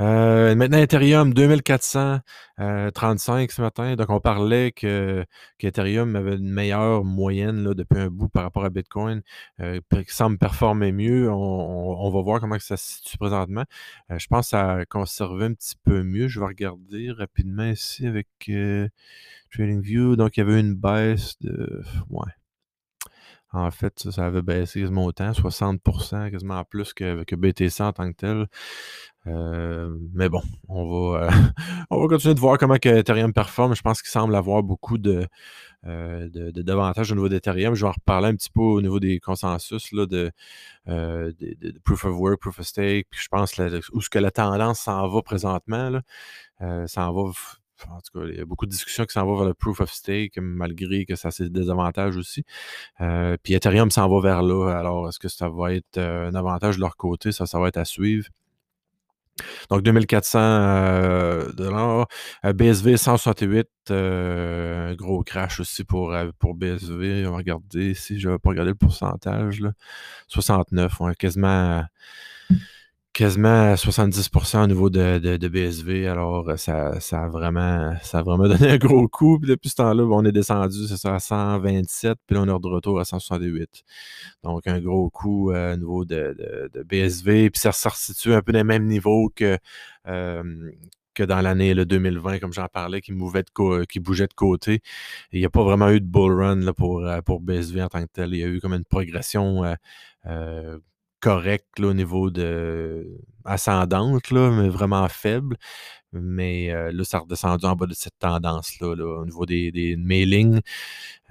Euh, 0.00 0.54
maintenant, 0.54 0.78
Ethereum 0.78 1.34
2435 1.34 3.52
ce 3.52 3.62
matin. 3.62 3.96
Donc, 3.96 4.10
on 4.10 4.20
parlait 4.20 4.72
que 4.72 5.24
qu'Ethereum 5.58 6.16
avait 6.16 6.36
une 6.36 6.50
meilleure 6.50 7.04
moyenne 7.04 7.72
depuis 7.74 8.00
un 8.00 8.08
bout 8.08 8.28
par 8.28 8.42
rapport 8.44 8.64
à 8.64 8.70
Bitcoin, 8.70 9.22
euh, 9.60 9.80
qui 9.90 10.14
semble 10.14 10.38
performer 10.38 10.92
mieux. 10.92 11.30
On, 11.30 12.10
va 12.10 12.22
voir 12.22 12.40
comment 12.40 12.58
ça 12.58 12.76
se 12.76 12.96
situe 12.96 13.18
présentement. 13.18 13.64
Euh, 14.10 14.18
je 14.18 14.26
pense 14.28 14.52
a 14.54 14.84
conservé 14.86 15.46
un 15.46 15.54
petit 15.54 15.76
peu 15.84 16.02
mieux. 16.02 16.28
Je 16.28 16.40
vais 16.40 16.46
regarder 16.46 17.10
rapidement 17.12 17.66
ici 17.66 18.06
avec 18.06 18.28
TradingView. 19.52 20.16
Donc, 20.16 20.36
il 20.36 20.40
y 20.40 20.42
avait 20.42 20.60
une 20.60 20.74
baisse 20.74 21.36
de. 21.40 21.82
Ouais. 22.10 22.30
En 23.54 23.70
fait, 23.70 24.10
ça, 24.10 24.26
avait 24.26 24.42
baissé 24.42 24.80
quasiment 24.80 25.04
autant, 25.04 25.30
60% 25.30 26.32
quasiment 26.32 26.64
plus 26.64 26.92
que, 26.92 27.34
BTC 27.36 27.82
en 27.82 27.92
tant 27.92 28.10
que 28.10 28.16
tel. 28.16 28.46
Euh, 29.28 29.96
mais 30.12 30.28
bon, 30.28 30.42
on 30.68 31.12
va, 31.12 31.26
euh, 31.26 31.30
on 31.90 32.00
va 32.00 32.08
continuer 32.08 32.34
de 32.34 32.40
voir 32.40 32.58
comment 32.58 32.76
que 32.78 32.88
Ethereum 32.88 33.32
performe. 33.32 33.76
Je 33.76 33.82
pense 33.82 34.02
qu'il 34.02 34.10
semble 34.10 34.34
avoir 34.34 34.64
beaucoup 34.64 34.98
de, 34.98 35.28
euh, 35.86 36.28
d'avantages 36.32 37.12
au 37.12 37.14
niveau 37.14 37.28
d'Ethereum. 37.28 37.74
Je 37.74 37.84
vais 37.84 37.88
en 37.88 37.92
reparler 37.92 38.28
un 38.28 38.34
petit 38.34 38.50
peu 38.50 38.60
au 38.60 38.82
niveau 38.82 38.98
des 38.98 39.20
consensus 39.20 39.92
là, 39.92 40.06
de, 40.06 40.32
de, 40.86 41.78
Proof 41.84 42.06
of 42.06 42.16
Work, 42.16 42.40
Proof 42.40 42.58
of 42.58 42.66
Stake. 42.66 43.06
Je 43.12 43.28
pense 43.28 43.56
où 43.92 44.00
ce 44.00 44.10
que 44.10 44.18
la 44.18 44.32
tendance 44.32 44.80
s'en 44.80 45.08
va 45.08 45.22
présentement. 45.22 46.00
Ça 46.86 47.08
en 47.08 47.12
va 47.12 47.30
en 47.90 48.00
tout 48.00 48.18
cas, 48.18 48.26
il 48.28 48.36
y 48.36 48.40
a 48.40 48.44
beaucoup 48.44 48.66
de 48.66 48.70
discussions 48.70 49.04
qui 49.04 49.12
s'en 49.12 49.24
vont 49.24 49.36
vers 49.36 49.46
le 49.46 49.54
proof 49.54 49.80
of 49.80 49.90
stake, 49.92 50.38
malgré 50.38 51.04
que 51.04 51.16
ça 51.16 51.28
a 51.28 51.30
ses 51.30 51.50
désavantages 51.50 52.16
aussi. 52.16 52.44
Euh, 53.00 53.36
puis 53.42 53.54
Ethereum 53.54 53.90
s'en 53.90 54.08
va 54.08 54.20
vers 54.20 54.42
là. 54.42 54.76
Alors, 54.78 55.08
est-ce 55.08 55.18
que 55.18 55.28
ça 55.28 55.48
va 55.48 55.74
être 55.74 55.98
euh, 55.98 56.28
un 56.28 56.34
avantage 56.34 56.76
de 56.76 56.80
leur 56.80 56.96
côté? 56.96 57.32
Ça, 57.32 57.46
ça 57.46 57.58
va 57.58 57.68
être 57.68 57.76
à 57.76 57.84
suivre. 57.84 58.28
Donc, 59.68 59.82
2400 59.82 60.38
euh, 60.38 61.52
dollars. 61.52 62.06
BSV 62.44 62.96
168, 62.96 63.68
un 63.90 64.94
gros 64.94 65.24
crash 65.24 65.58
aussi 65.60 65.82
pour, 65.84 66.14
pour 66.38 66.54
BSV. 66.54 67.26
On 67.26 67.32
va 67.32 67.36
regarder 67.38 67.94
si 67.94 68.20
je 68.20 68.28
ne 68.28 68.34
vais 68.34 68.38
pas 68.38 68.50
regarder 68.50 68.70
le 68.70 68.76
pourcentage. 68.76 69.60
Là. 69.60 69.72
69, 70.28 71.00
on 71.00 71.12
quasiment 71.14 71.84
quasiment 73.14 73.74
70% 73.74 74.64
au 74.64 74.66
niveau 74.66 74.90
de, 74.90 75.48
BSV. 75.48 76.06
Alors, 76.08 76.50
euh, 76.50 76.56
ça, 76.56 77.00
ça, 77.00 77.24
a 77.24 77.28
vraiment, 77.28 77.94
ça 78.02 78.18
a 78.18 78.22
vraiment 78.22 78.48
donné 78.48 78.72
un 78.72 78.76
gros 78.76 79.08
coup. 79.08 79.38
Puis 79.38 79.48
depuis 79.48 79.70
ce 79.70 79.76
temps-là, 79.76 80.04
on 80.04 80.24
est 80.24 80.32
descendu, 80.32 80.86
c'est 80.88 80.96
ça, 80.96 81.14
à 81.14 81.20
127, 81.20 82.18
puis 82.26 82.34
là, 82.34 82.42
on 82.42 82.44
est 82.44 82.60
de 82.60 82.68
retour 82.68 83.00
à 83.00 83.04
168. 83.04 83.84
Donc, 84.42 84.66
un 84.66 84.80
gros 84.80 85.08
coup 85.10 85.52
euh, 85.52 85.74
au 85.74 85.76
niveau 85.76 86.04
de, 86.04 86.70
BSV. 86.84 87.50
Puis 87.50 87.60
ça 87.60 87.72
se 87.72 87.88
situe 87.90 88.34
un 88.34 88.42
peu 88.42 88.52
dans 88.52 88.58
le 88.58 88.64
même 88.64 88.86
niveau 88.86 89.30
que, 89.34 89.58
euh, 90.08 90.70
que 91.14 91.22
dans 91.22 91.40
l'année 91.40 91.72
2020, 91.74 92.40
comme 92.40 92.52
j'en 92.52 92.66
parlais, 92.66 93.00
qui, 93.00 93.12
de 93.12 93.84
qui 93.84 94.00
bougeait 94.00 94.26
de 94.26 94.34
côté. 94.34 94.80
il 95.32 95.38
n'y 95.38 95.46
a 95.46 95.50
pas 95.50 95.62
vraiment 95.62 95.90
eu 95.90 96.00
de 96.00 96.06
bull 96.06 96.32
run 96.42 96.56
là, 96.56 96.72
pour, 96.72 97.06
pour 97.24 97.40
BSV 97.40 97.80
en 97.82 97.88
tant 97.88 98.02
que 98.02 98.10
tel. 98.12 98.34
Il 98.34 98.40
y 98.40 98.42
a 98.42 98.48
eu 98.48 98.60
comme 98.60 98.74
une 98.74 98.84
progression 98.84 99.62
correct 101.24 101.80
au 101.80 101.94
niveau 101.94 102.30
de 102.30 103.18
ascendante, 103.46 104.30
là, 104.30 104.50
mais 104.50 104.68
vraiment 104.68 105.08
faible. 105.08 105.56
Mais 106.12 106.70
euh, 106.70 106.92
là, 106.92 107.02
ça 107.04 107.16
a 107.16 107.20
redescendu 107.20 107.64
en 107.64 107.74
bas 107.74 107.86
de 107.86 107.94
cette 107.94 108.18
tendance-là, 108.18 108.88
au 108.88 109.24
niveau 109.24 109.46
des, 109.46 109.72
des 109.72 109.96
mailings. 109.96 110.60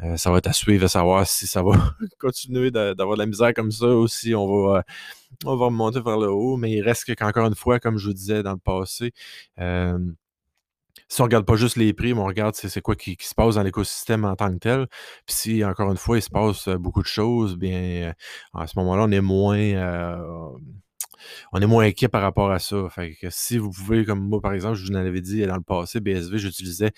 Euh, 0.03 0.17
ça 0.17 0.31
va 0.31 0.39
être 0.39 0.47
à 0.47 0.53
suivre 0.53 0.85
à 0.85 0.87
savoir 0.87 1.27
si 1.27 1.45
ça 1.47 1.61
va 1.61 1.73
continuer 2.19 2.71
d'avoir 2.71 3.15
de 3.17 3.21
la 3.21 3.27
misère 3.27 3.53
comme 3.53 3.71
ça 3.71 3.85
ou 3.87 4.07
si 4.07 4.33
on 4.33 4.47
va, 4.47 4.79
euh, 4.79 4.81
on 5.45 5.55
va 5.57 5.65
remonter 5.67 6.01
vers 6.01 6.17
le 6.17 6.29
haut. 6.31 6.57
Mais 6.57 6.71
il 6.71 6.81
reste 6.81 7.13
qu'encore 7.15 7.45
une 7.45 7.55
fois, 7.55 7.79
comme 7.79 7.97
je 7.99 8.07
vous 8.07 8.13
disais 8.13 8.41
dans 8.41 8.53
le 8.53 8.57
passé, 8.57 9.13
si 11.13 11.21
on 11.21 11.25
regarde 11.25 11.45
pas 11.45 11.55
juste 11.55 11.75
les 11.75 11.93
prix, 11.93 12.15
mais 12.15 12.21
on 12.21 12.25
regarde 12.25 12.55
c'est 12.55 12.81
quoi 12.81 12.95
qui, 12.95 13.15
se 13.19 13.35
passe 13.35 13.55
dans 13.55 13.63
l'écosystème 13.63 14.25
en 14.25 14.35
tant 14.35 14.51
que 14.51 14.57
tel. 14.57 14.87
Puis 15.27 15.35
si, 15.35 15.63
encore 15.63 15.91
une 15.91 15.97
fois, 15.97 16.17
il 16.17 16.23
se 16.23 16.29
passe 16.29 16.67
beaucoup 16.69 17.03
de 17.03 17.07
choses, 17.07 17.55
bien, 17.55 18.13
à 18.55 18.65
ce 18.65 18.77
moment-là, 18.79 19.03
on 19.03 19.11
est 19.11 19.21
moins 19.21 19.55
on 21.51 21.61
est 21.61 21.65
moins 21.65 21.85
inquiet 21.85 22.07
par 22.07 22.21
rapport 22.21 22.51
à 22.51 22.59
ça. 22.59 22.87
Fait 22.89 23.15
que 23.15 23.27
si 23.29 23.57
vous 23.57 23.71
pouvez, 23.71 24.05
comme 24.05 24.19
moi, 24.27 24.41
par 24.41 24.53
exemple, 24.53 24.75
je 24.75 24.85
vous 24.85 24.91
en 24.91 24.95
avais 24.99 25.21
dit 25.21 25.45
dans 25.45 25.55
le 25.55 25.61
passé, 25.61 25.99
BSV, 25.99 26.37
j'utilisais, 26.37 26.91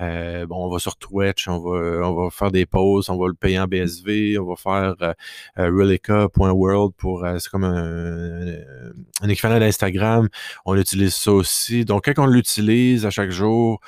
euh, 0.00 0.46
bon, 0.46 0.66
on 0.66 0.70
va 0.70 0.78
sur 0.78 0.96
Twitch, 0.96 1.48
on 1.48 1.58
va, 1.58 2.08
on 2.08 2.14
va 2.14 2.30
faire 2.30 2.50
des 2.50 2.66
pauses, 2.66 3.08
on 3.10 3.18
va 3.18 3.28
le 3.28 3.34
payer 3.34 3.58
en 3.58 3.66
BSV, 3.66 4.38
on 4.38 4.46
va 4.46 4.56
faire 4.56 4.94
euh, 5.02 5.12
euh 5.58 5.70
relica.world 5.70 6.92
pour, 6.96 7.26
c'est 7.38 7.50
comme 7.50 7.64
un, 7.64 9.28
équivalent 9.28 9.58
d'Instagram. 9.58 10.28
On 10.64 10.76
utilise 10.76 11.14
ça 11.14 11.32
aussi. 11.32 11.84
Donc, 11.84 12.04
quand 12.04 12.22
on 12.22 12.26
l'utilise 12.26 13.06
à 13.06 13.10
chaque 13.10 13.30
jour, 13.30 13.80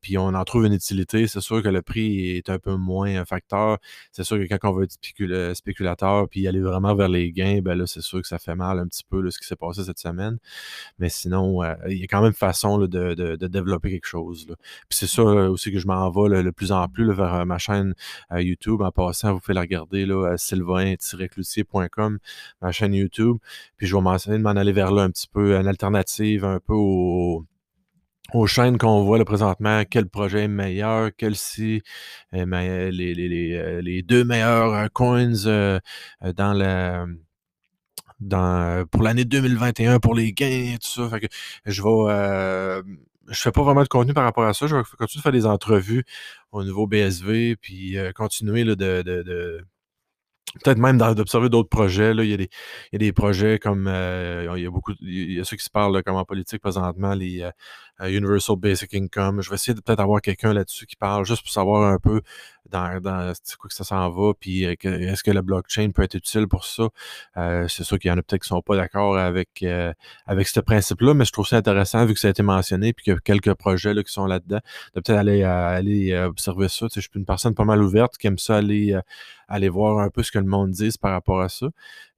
puis 0.00 0.18
on 0.18 0.34
en 0.34 0.44
trouve 0.44 0.66
une 0.66 0.72
utilité, 0.72 1.26
c'est 1.26 1.40
sûr 1.40 1.62
que 1.62 1.68
le 1.68 1.82
prix 1.82 2.36
est 2.36 2.48
un 2.50 2.58
peu 2.58 2.76
moins 2.76 3.16
un 3.16 3.24
facteur. 3.24 3.78
C'est 4.12 4.24
sûr 4.24 4.38
que 4.38 4.44
quand 4.44 4.70
on 4.70 4.72
veut 4.72 4.84
être 4.84 5.54
spéculateur 5.54 6.28
puis 6.28 6.46
aller 6.48 6.60
vraiment 6.60 6.94
vers 6.94 7.08
les 7.08 7.32
gains, 7.32 7.60
ben 7.62 7.74
là, 7.74 7.86
c'est 7.86 8.02
sûr 8.02 8.20
que 8.20 8.28
ça 8.28 8.38
fait 8.38 8.54
mal 8.54 8.78
un 8.78 8.86
petit 8.86 9.04
peu 9.08 9.11
ce 9.30 9.38
qui 9.38 9.46
s'est 9.46 9.56
passé 9.56 9.84
cette 9.84 9.98
semaine. 9.98 10.38
Mais 10.98 11.08
sinon, 11.08 11.62
euh, 11.62 11.74
il 11.88 11.98
y 11.98 12.04
a 12.04 12.06
quand 12.06 12.22
même 12.22 12.32
façon 12.32 12.78
de, 12.78 12.86
de, 12.86 13.46
développer 13.46 13.90
quelque 13.90 14.06
chose. 14.06 14.46
Puis 14.88 14.98
c'est 14.98 15.06
ça 15.06 15.22
aussi 15.22 15.72
que 15.72 15.78
je 15.78 15.86
m'en 15.86 16.10
vais 16.10 16.42
le 16.42 16.52
plus 16.52 16.72
en 16.72 16.88
plus 16.88 17.10
vers 17.12 17.34
euh, 17.34 17.44
ma 17.44 17.58
chaîne 17.58 17.94
YouTube. 18.34 18.82
En 18.82 18.90
passant, 18.90 19.32
vous 19.32 19.40
pouvez 19.40 19.54
la 19.54 19.62
regarder 19.62 20.06
là, 20.06 20.32
à 20.32 20.36
sylvain-cloutier.com, 20.36 22.18
ma 22.60 22.72
chaîne 22.72 22.94
YouTube. 22.94 23.36
Puis 23.76 23.86
je 23.86 23.96
vais 23.96 24.02
m'enseigner 24.02 24.38
m'en 24.38 24.50
aller 24.50 24.72
vers 24.72 24.92
là 24.92 25.02
un 25.02 25.10
petit 25.10 25.28
peu, 25.28 25.56
une 25.56 25.68
alternative 25.68 26.44
un 26.44 26.60
peu 26.60 26.74
au 26.74 27.44
aux 28.32 28.46
chaînes 28.46 28.78
qu'on 28.78 29.02
voit 29.02 29.18
là, 29.18 29.24
présentement, 29.24 29.82
quel 29.88 30.08
projet 30.08 30.44
est 30.44 30.48
meilleur, 30.48 31.10
quel 31.16 31.36
si 31.36 31.82
euh, 32.34 32.90
les, 32.90 33.14
les, 33.14 33.54
euh, 33.56 33.80
les, 33.82 34.02
deux 34.02 34.24
meilleurs 34.24 34.72
euh, 34.74 34.86
coins 34.92 35.32
dans 36.36 36.52
la 36.52 37.06
dans, 38.22 38.86
pour 38.90 39.02
l'année 39.02 39.24
2021 39.24 39.98
pour 40.00 40.14
les 40.14 40.32
gains 40.32 40.76
tout 40.80 41.08
ça. 41.08 41.20
Que 41.20 41.26
je 41.66 41.82
vais 41.82 42.82
je 43.28 43.40
fais 43.40 43.52
pas 43.52 43.62
vraiment 43.62 43.82
de 43.82 43.88
contenu 43.88 44.14
par 44.14 44.24
rapport 44.24 44.44
à 44.44 44.52
ça. 44.52 44.66
Je 44.66 44.76
vais 44.76 44.82
continuer 44.98 45.20
de 45.20 45.22
faire 45.22 45.32
des 45.32 45.46
entrevues 45.46 46.04
au 46.50 46.64
niveau 46.64 46.86
BSV, 46.86 47.56
puis 47.56 47.96
continuer 48.14 48.64
là, 48.64 48.74
de, 48.74 49.02
de 49.02 49.64
Peut-être 50.62 50.78
même 50.78 50.98
d'observer 50.98 51.48
d'autres 51.48 51.70
projets. 51.70 52.12
Là. 52.12 52.24
Il, 52.24 52.30
y 52.30 52.34
a 52.34 52.36
des, 52.36 52.50
il 52.92 52.94
y 52.94 52.96
a 52.96 52.98
des 52.98 53.12
projets 53.12 53.58
comme 53.58 53.86
euh, 53.88 54.52
il 54.56 54.62
y 54.62 54.66
a 54.66 54.70
beaucoup 54.70 54.92
il 55.00 55.32
y 55.32 55.40
a 55.40 55.44
ceux 55.44 55.56
qui 55.56 55.64
se 55.64 55.70
parlent 55.70 56.02
comme 56.02 56.16
en 56.16 56.26
politique 56.26 56.60
présentement, 56.60 57.14
les, 57.14 57.40
euh, 57.40 57.50
Universal 58.00 58.56
Basic 58.56 58.94
Income. 58.94 59.42
Je 59.42 59.50
vais 59.50 59.54
essayer 59.54 59.74
de 59.74 59.80
peut-être 59.80 60.00
avoir 60.00 60.20
quelqu'un 60.20 60.52
là-dessus 60.52 60.86
qui 60.86 60.96
parle 60.96 61.24
juste 61.24 61.42
pour 61.42 61.52
savoir 61.52 61.92
un 61.92 61.98
peu 61.98 62.20
dans, 62.70 63.00
dans 63.00 63.32
quoi 63.58 63.68
que 63.68 63.74
ça 63.74 63.84
s'en 63.84 64.08
va, 64.10 64.32
puis 64.38 64.64
est-ce 64.64 65.22
que 65.22 65.30
la 65.30 65.42
blockchain 65.42 65.90
peut 65.90 66.02
être 66.02 66.14
utile 66.14 66.46
pour 66.48 66.64
ça? 66.64 66.88
c'est 67.68 67.84
sûr 67.84 67.98
qu'il 67.98 68.08
y 68.08 68.12
en 68.12 68.18
a 68.18 68.22
peut-être 68.22 68.42
qui 68.42 68.48
sont 68.48 68.62
pas 68.62 68.76
d'accord 68.76 69.16
avec, 69.18 69.64
avec 70.26 70.48
ce 70.48 70.60
principe-là, 70.60 71.14
mais 71.14 71.24
je 71.24 71.32
trouve 71.32 71.46
ça 71.46 71.56
intéressant 71.56 72.06
vu 72.06 72.14
que 72.14 72.20
ça 72.20 72.28
a 72.28 72.30
été 72.30 72.42
mentionné, 72.42 72.92
puis 72.92 73.04
qu'il 73.04 73.12
y 73.12 73.16
a 73.16 73.20
quelques 73.20 73.54
projets 73.54 73.94
là, 73.94 74.02
qui 74.02 74.12
sont 74.12 74.26
là-dedans, 74.26 74.60
de 74.94 75.00
peut-être 75.00 75.18
aller, 75.18 75.42
aller 75.42 76.16
observer 76.18 76.68
ça. 76.68 76.86
Je 76.94 77.00
suis 77.00 77.10
une 77.14 77.26
personne 77.26 77.54
pas 77.54 77.64
mal 77.64 77.82
ouverte 77.82 78.16
qui 78.16 78.26
aime 78.26 78.38
ça 78.38 78.56
aller, 78.56 78.98
aller 79.48 79.68
voir 79.68 79.98
un 79.98 80.10
peu 80.10 80.22
ce 80.22 80.32
que 80.32 80.38
le 80.38 80.46
monde 80.46 80.70
dit 80.70 80.90
par 81.00 81.12
rapport 81.12 81.40
à 81.40 81.48
ça. 81.48 81.66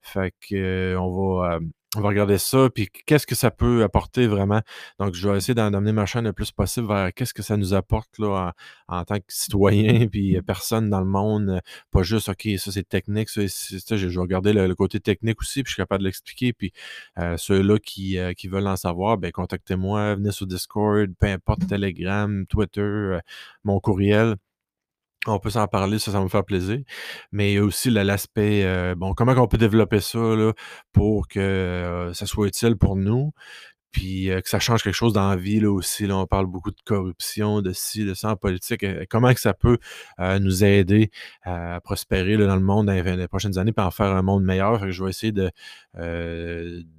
Fait 0.01 0.33
que 0.47 0.95
on 0.97 1.39
va 1.39 1.59
on 1.95 2.01
va 2.01 2.09
regarder 2.09 2.37
ça, 2.37 2.69
puis 2.73 2.89
qu'est-ce 3.05 3.25
que 3.27 3.35
ça 3.35 3.51
peut 3.51 3.83
apporter 3.83 4.27
vraiment? 4.27 4.61
Donc, 4.99 5.13
je 5.13 5.29
vais 5.29 5.37
essayer 5.37 5.53
d'amener 5.53 5.91
ma 5.91 6.05
chaîne 6.05 6.25
le 6.25 6.33
plus 6.33 6.51
possible 6.51 6.87
vers 6.87 7.13
qu'est-ce 7.13 7.33
que 7.33 7.43
ça 7.43 7.57
nous 7.57 7.73
apporte 7.73 8.17
là, 8.19 8.53
en, 8.87 9.03
tant 9.05 9.17
que 9.17 9.25
citoyen, 9.29 10.07
puis 10.11 10.41
personne 10.41 10.89
dans 10.89 10.99
le 10.99 11.05
monde, 11.05 11.61
pas 11.91 12.03
juste, 12.03 12.29
OK, 12.29 12.47
ça 12.57 12.71
c'est 12.71 12.87
technique, 12.87 13.29
ça, 13.29 13.41
je, 13.45 14.07
vais 14.07 14.19
regarder 14.19 14.53
le, 14.53 14.75
côté 14.75 14.99
technique 14.99 15.41
aussi, 15.41 15.63
puis 15.63 15.71
je 15.71 15.73
suis 15.75 15.81
capable 15.81 16.01
de 16.01 16.07
l'expliquer, 16.07 16.53
puis 16.53 16.71
euh, 17.19 17.37
ceux-là 17.37 17.79
qui, 17.79 18.17
euh, 18.17 18.33
qui, 18.33 18.47
veulent 18.47 18.67
en 18.67 18.75
savoir, 18.75 19.17
ben 19.17 19.31
contactez-moi, 19.31 20.15
venez 20.15 20.31
sur 20.31 20.47
Discord, 20.47 21.09
peu 21.19 21.27
importe, 21.27 21.67
Telegram, 21.67 22.45
Twitter, 22.47 22.81
euh, 22.81 23.19
mon 23.63 23.79
courriel. 23.79 24.35
On 25.27 25.39
peut 25.39 25.49
s'en 25.49 25.67
parler, 25.67 25.99
ça, 25.99 26.11
ça 26.11 26.21
me 26.21 26.27
faire 26.27 26.45
plaisir. 26.45 26.79
Mais 27.31 27.51
il 27.51 27.55
y 27.55 27.57
a 27.57 27.63
aussi 27.63 27.89
l'aspect, 27.89 28.63
euh, 28.63 28.95
bon, 28.95 29.13
comment 29.13 29.33
on 29.33 29.47
peut 29.47 29.57
développer 29.57 29.99
ça 29.99 30.19
pour 30.91 31.27
que 31.27 31.39
euh, 31.39 32.13
ça 32.13 32.25
soit 32.25 32.47
utile 32.47 32.77
pour 32.77 32.95
nous, 32.95 33.31
puis 33.95 34.29
euh, 34.29 34.41
que 34.41 34.49
ça 34.49 34.59
change 34.59 34.83
quelque 34.83 34.93
chose 34.93 35.13
dans 35.13 35.29
la 35.29 35.37
vie 35.37 35.61
là, 35.61 35.71
aussi. 35.71 36.05
Là, 36.05 36.17
on 36.17 36.27
parle 36.27 36.47
beaucoup 36.47 36.71
de 36.71 36.81
corruption, 36.83 37.61
de 37.61 37.71
ci, 37.71 38.03
de 38.03 38.13
ça 38.13 38.31
en 38.31 38.35
politique. 38.35 38.85
comment 39.09 39.33
que 39.33 39.39
ça 39.39 39.53
peut 39.53 39.77
nous 40.19 40.65
aider 40.65 41.11
à 41.43 41.79
prospérer 41.81 42.35
là, 42.35 42.45
dans 42.45 42.55
le 42.55 42.61
monde 42.61 42.87
dans 42.87 42.91
les, 42.91 43.27
prochaines 43.29 43.57
années, 43.57 43.71
puis 43.71 43.85
en 43.85 43.91
faire 43.91 44.11
un 44.13 44.21
monde 44.21 44.43
meilleur. 44.43 44.81
Fait 44.81 44.87
que 44.87 44.91
je 44.91 45.01
vais 45.01 45.09
essayer 45.11 45.31
de, 45.31 45.49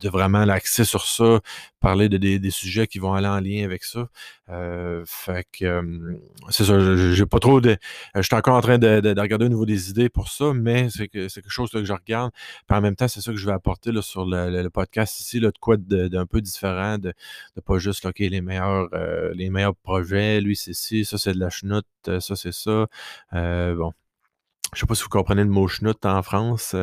vraiment 0.09 0.47
l'axer 0.47 0.85
sur 0.85 1.05
ça, 1.05 1.41
parler 1.81 2.09
de 2.09 2.17
des, 2.17 2.51
sujets 2.51 2.87
qui 2.87 2.99
vont 2.99 3.13
aller 3.13 3.29
en 3.29 3.41
lien 3.41 3.63
avec 3.65 3.85
ça. 3.85 4.09
Euh, 4.49 5.03
fait 5.07 5.47
que 5.53 6.17
c'est 6.51 6.65
ça, 6.65 6.79
j'ai 7.13 7.27
pas 7.27 7.41
trop 7.41 7.61
de. 7.61 7.77
Je 8.15 8.23
suis 8.23 8.35
encore 8.35 8.55
en 8.55 8.61
train 8.61 8.79
de, 8.79 9.21
regarder 9.21 9.45
au 9.45 9.51
niveau 9.51 9.67
des 9.67 9.91
idées 9.91 10.09
pour 10.09 10.29
ça, 10.29 10.53
mais 10.55 10.89
c'est 10.89 11.09
que 11.09 11.29
c'est 11.29 11.43
quelque 11.43 11.53
chose 11.53 11.71
que 11.71 11.85
je 11.85 11.93
regarde. 11.93 12.33
Puis 12.67 12.77
en 12.77 12.81
même 12.81 12.97
temps, 12.97 13.09
c'est 13.09 13.21
ça 13.21 13.33
que 13.33 13.39
je 13.39 13.47
vais 13.47 13.53
apporter 13.53 13.91
sur 14.03 14.25
le, 14.25 14.69
podcast 14.69 15.21
ici, 15.21 15.41
de 15.41 15.53
quoi 15.61 15.77
d'un 15.77 16.27
peu 16.27 16.41
différent, 16.41 16.86
de, 16.99 17.13
de 17.57 17.61
pas 17.61 17.79
juste 17.79 18.07
OK, 18.07 18.19
les 18.19 18.41
meilleurs, 18.41 18.89
euh, 18.95 19.33
les 19.35 19.51
meilleurs 19.51 19.77
projets, 19.77 20.41
lui 20.41 20.57
c'est 20.57 20.75
ci, 20.75 21.05
ça 21.05 21.19
c'est 21.19 21.33
de 21.33 21.41
la 21.41 21.51
chenoute, 21.51 21.87
ça 22.05 22.37
c'est 22.37 22.53
ça. 22.53 22.87
Euh, 23.35 23.75
bon. 23.75 23.93
Je 24.75 24.81
sais 24.81 24.87
pas 24.87 24.95
si 24.95 25.05
vous 25.05 25.09
comprenez 25.09 25.43
le 25.45 25.49
mot 25.51 25.69
chenoute 25.69 26.05
en 26.07 26.23
France. 26.23 26.75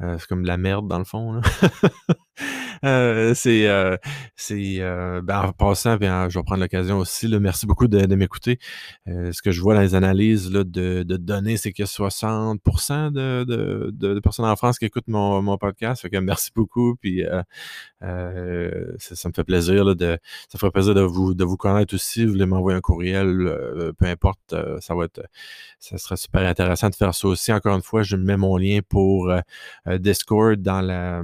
c'est 0.00 0.26
comme 0.28 0.42
de 0.42 0.48
la 0.48 0.56
merde 0.56 0.88
dans 0.88 0.98
le 0.98 1.04
fond. 1.04 1.40
Euh, 2.84 3.32
c'est, 3.34 3.68
euh, 3.68 3.96
c'est 4.34 4.80
euh, 4.80 5.22
ben, 5.22 5.40
en 5.42 5.52
passant, 5.52 5.96
bien, 5.98 6.28
je 6.28 6.36
vais 6.36 6.42
prendre 6.42 6.62
l'occasion 6.62 6.98
aussi. 6.98 7.28
Merci 7.28 7.64
beaucoup 7.64 7.86
de, 7.86 8.12
m'écouter. 8.16 8.58
ce 9.06 9.40
que 9.40 9.52
je 9.52 9.60
vois 9.60 9.74
dans 9.74 9.80
les 9.82 9.94
analyses 9.94 10.50
là, 10.50 10.64
de, 10.64 11.04
données, 11.04 11.56
c'est 11.56 11.72
qu'il 11.72 11.84
y 11.84 11.86
a 11.86 12.08
60% 12.08 13.12
de, 13.12 13.44
de, 13.44 14.20
personnes 14.20 14.46
en 14.46 14.56
France 14.56 14.80
qui 14.80 14.86
écoutent 14.86 15.06
mon, 15.06 15.42
mon 15.42 15.58
podcast. 15.58 16.04
Merci 16.12 16.50
beaucoup. 16.56 16.96
Puis 16.96 17.22
ça, 18.00 18.24
ça, 18.98 19.28
me 19.28 19.32
fait 19.32 19.44
plaisir 19.44 19.84
là, 19.84 19.94
de, 19.94 20.18
ça 20.48 20.58
ferait 20.58 20.72
plaisir 20.72 20.94
de 20.94 21.02
vous, 21.02 21.34
de 21.34 21.44
vous 21.44 21.56
connaître 21.56 21.94
aussi. 21.94 22.24
Vous 22.24 22.32
voulez 22.32 22.46
m'envoyer 22.46 22.76
un 22.76 22.80
courriel, 22.80 23.94
peu 23.96 24.06
importe, 24.06 24.56
ça 24.80 24.94
va 24.96 25.04
être, 25.04 25.22
ça 25.78 25.98
serait 25.98 26.16
super 26.16 26.42
intéressant 26.42 26.88
de 26.90 26.96
faire 26.96 27.14
ça 27.14 27.28
aussi. 27.28 27.52
Encore 27.52 27.76
une 27.76 27.82
fois, 27.82 28.02
je 28.02 28.16
mets 28.16 28.36
mon 28.36 28.56
lien 28.56 28.80
pour 28.88 29.32
Discord 29.86 30.60
dans 30.60 30.80
la 30.80 31.22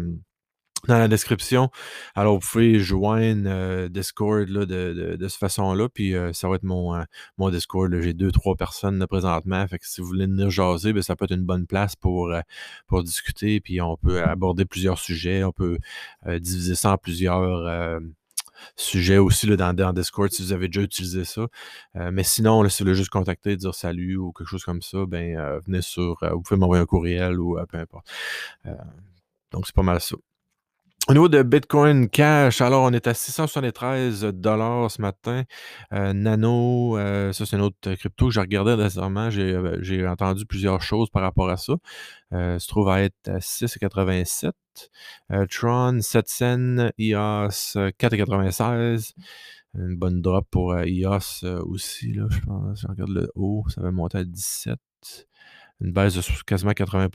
dans 0.87 0.99
la 0.99 1.08
description. 1.08 1.70
Alors, 2.14 2.35
vous 2.35 2.47
pouvez 2.47 2.78
joindre 2.78 3.42
euh, 3.47 3.88
Discord 3.88 4.49
là, 4.49 4.61
de, 4.66 4.92
de, 4.92 5.16
de 5.16 5.28
cette 5.28 5.40
façon-là. 5.40 5.88
Puis, 5.88 6.14
euh, 6.14 6.32
ça 6.32 6.49
va 6.49 6.56
être 6.56 6.62
mon, 6.62 6.94
euh, 6.94 7.02
mon 7.37 7.50
Discord. 7.50 7.92
J'ai 8.00 8.12
deux, 8.12 8.30
trois 8.30 8.54
personnes 8.54 9.04
présentement. 9.06 9.66
Fait 9.66 9.78
que 9.78 9.87
si 9.87 10.00
vous 10.00 10.06
voulez 10.06 10.26
venir 10.26 10.50
jaser, 10.50 10.92
bien, 10.92 11.02
ça 11.02 11.16
peut 11.16 11.25
être 11.25 11.35
une 11.35 11.44
bonne 11.44 11.66
place 11.66 11.97
pour, 11.97 12.32
pour 12.87 13.02
discuter. 13.02 13.61
Puis, 13.61 13.80
on 13.80 13.97
peut 13.97 14.23
aborder 14.23 14.64
plusieurs 14.64 14.99
sujets. 14.99 15.42
On 15.44 15.52
peut 15.52 15.78
diviser 16.26 16.75
ça 16.75 16.92
en 16.92 16.99
plusieurs 16.99 18.00
sujets 18.76 19.18
aussi 19.18 19.47
là, 19.47 19.56
dans, 19.56 19.75
dans, 19.75 19.92
Discord 19.92 20.30
si 20.32 20.42
vous 20.42 20.52
avez 20.52 20.68
déjà 20.68 20.82
utilisé 20.82 21.25
ça. 21.25 21.47
mais 21.94 22.25
sinon, 22.25 22.68
si 22.68 22.82
vous 22.82 22.87
voulez 22.87 22.97
juste 22.97 23.11
contacter, 23.11 23.56
dire 23.56 23.75
salut 23.75 24.16
ou 24.16 24.32
quelque 24.32 24.49
chose 24.49 24.64
comme 24.64 24.82
ça, 24.82 25.06
ben 25.06 25.61
venez 25.66 25.82
sur. 25.82 26.18
vous 26.32 26.42
pouvez 26.42 26.58
m'envoyer 26.58 26.82
un 26.82 26.87
courriel 26.87 27.40
ou 27.40 27.56
peu 27.68 27.78
importe. 27.78 28.06
donc, 29.52 29.66
c'est 29.66 29.75
pas 29.75 29.82
mal 29.82 30.00
ça. 30.00 30.16
Au 31.10 31.14
niveau 31.14 31.30
de 31.30 31.42
Bitcoin 31.42 32.10
Cash, 32.10 32.60
alors 32.60 32.82
on 32.82 32.92
est 32.92 33.06
à 33.06 33.14
673 33.14 34.26
dollars 34.26 34.90
ce 34.90 35.00
matin. 35.00 35.44
Euh, 35.94 36.12
Nano, 36.12 36.98
euh, 36.98 37.32
ça 37.32 37.46
c'est 37.46 37.56
une 37.56 37.62
autre 37.62 37.94
crypto 37.94 38.26
que 38.26 38.34
j'ai 38.34 38.40
regardé 38.40 38.74
récemment. 38.74 39.30
Euh, 39.32 39.78
j'ai 39.80 40.06
entendu 40.06 40.44
plusieurs 40.44 40.82
choses 40.82 41.08
par 41.08 41.22
rapport 41.22 41.48
à 41.48 41.56
ça. 41.56 41.72
Euh, 42.34 42.58
se 42.58 42.68
trouve 42.68 42.90
à 42.90 43.00
être 43.00 43.26
à 43.26 43.38
6,87. 43.40 44.52
Tron, 45.50 45.98
7 46.02 46.28
cents. 46.28 46.90
EOS, 46.98 47.90
4,96. 47.98 49.14
Une 49.78 49.96
bonne 49.96 50.20
drop 50.20 50.46
pour 50.50 50.76
EOS 50.76 51.46
aussi, 51.62 52.12
là, 52.12 52.26
je 52.28 52.40
pense. 52.40 52.82
Je 52.82 52.86
regarde 52.86 53.12
le 53.12 53.30
haut, 53.34 53.64
ça 53.68 53.80
va 53.80 53.90
monter 53.92 54.18
à 54.18 54.24
17 54.24 54.78
une 55.80 55.92
baisse 55.92 56.14
de 56.14 56.42
quasiment 56.44 56.73
80 56.73 57.08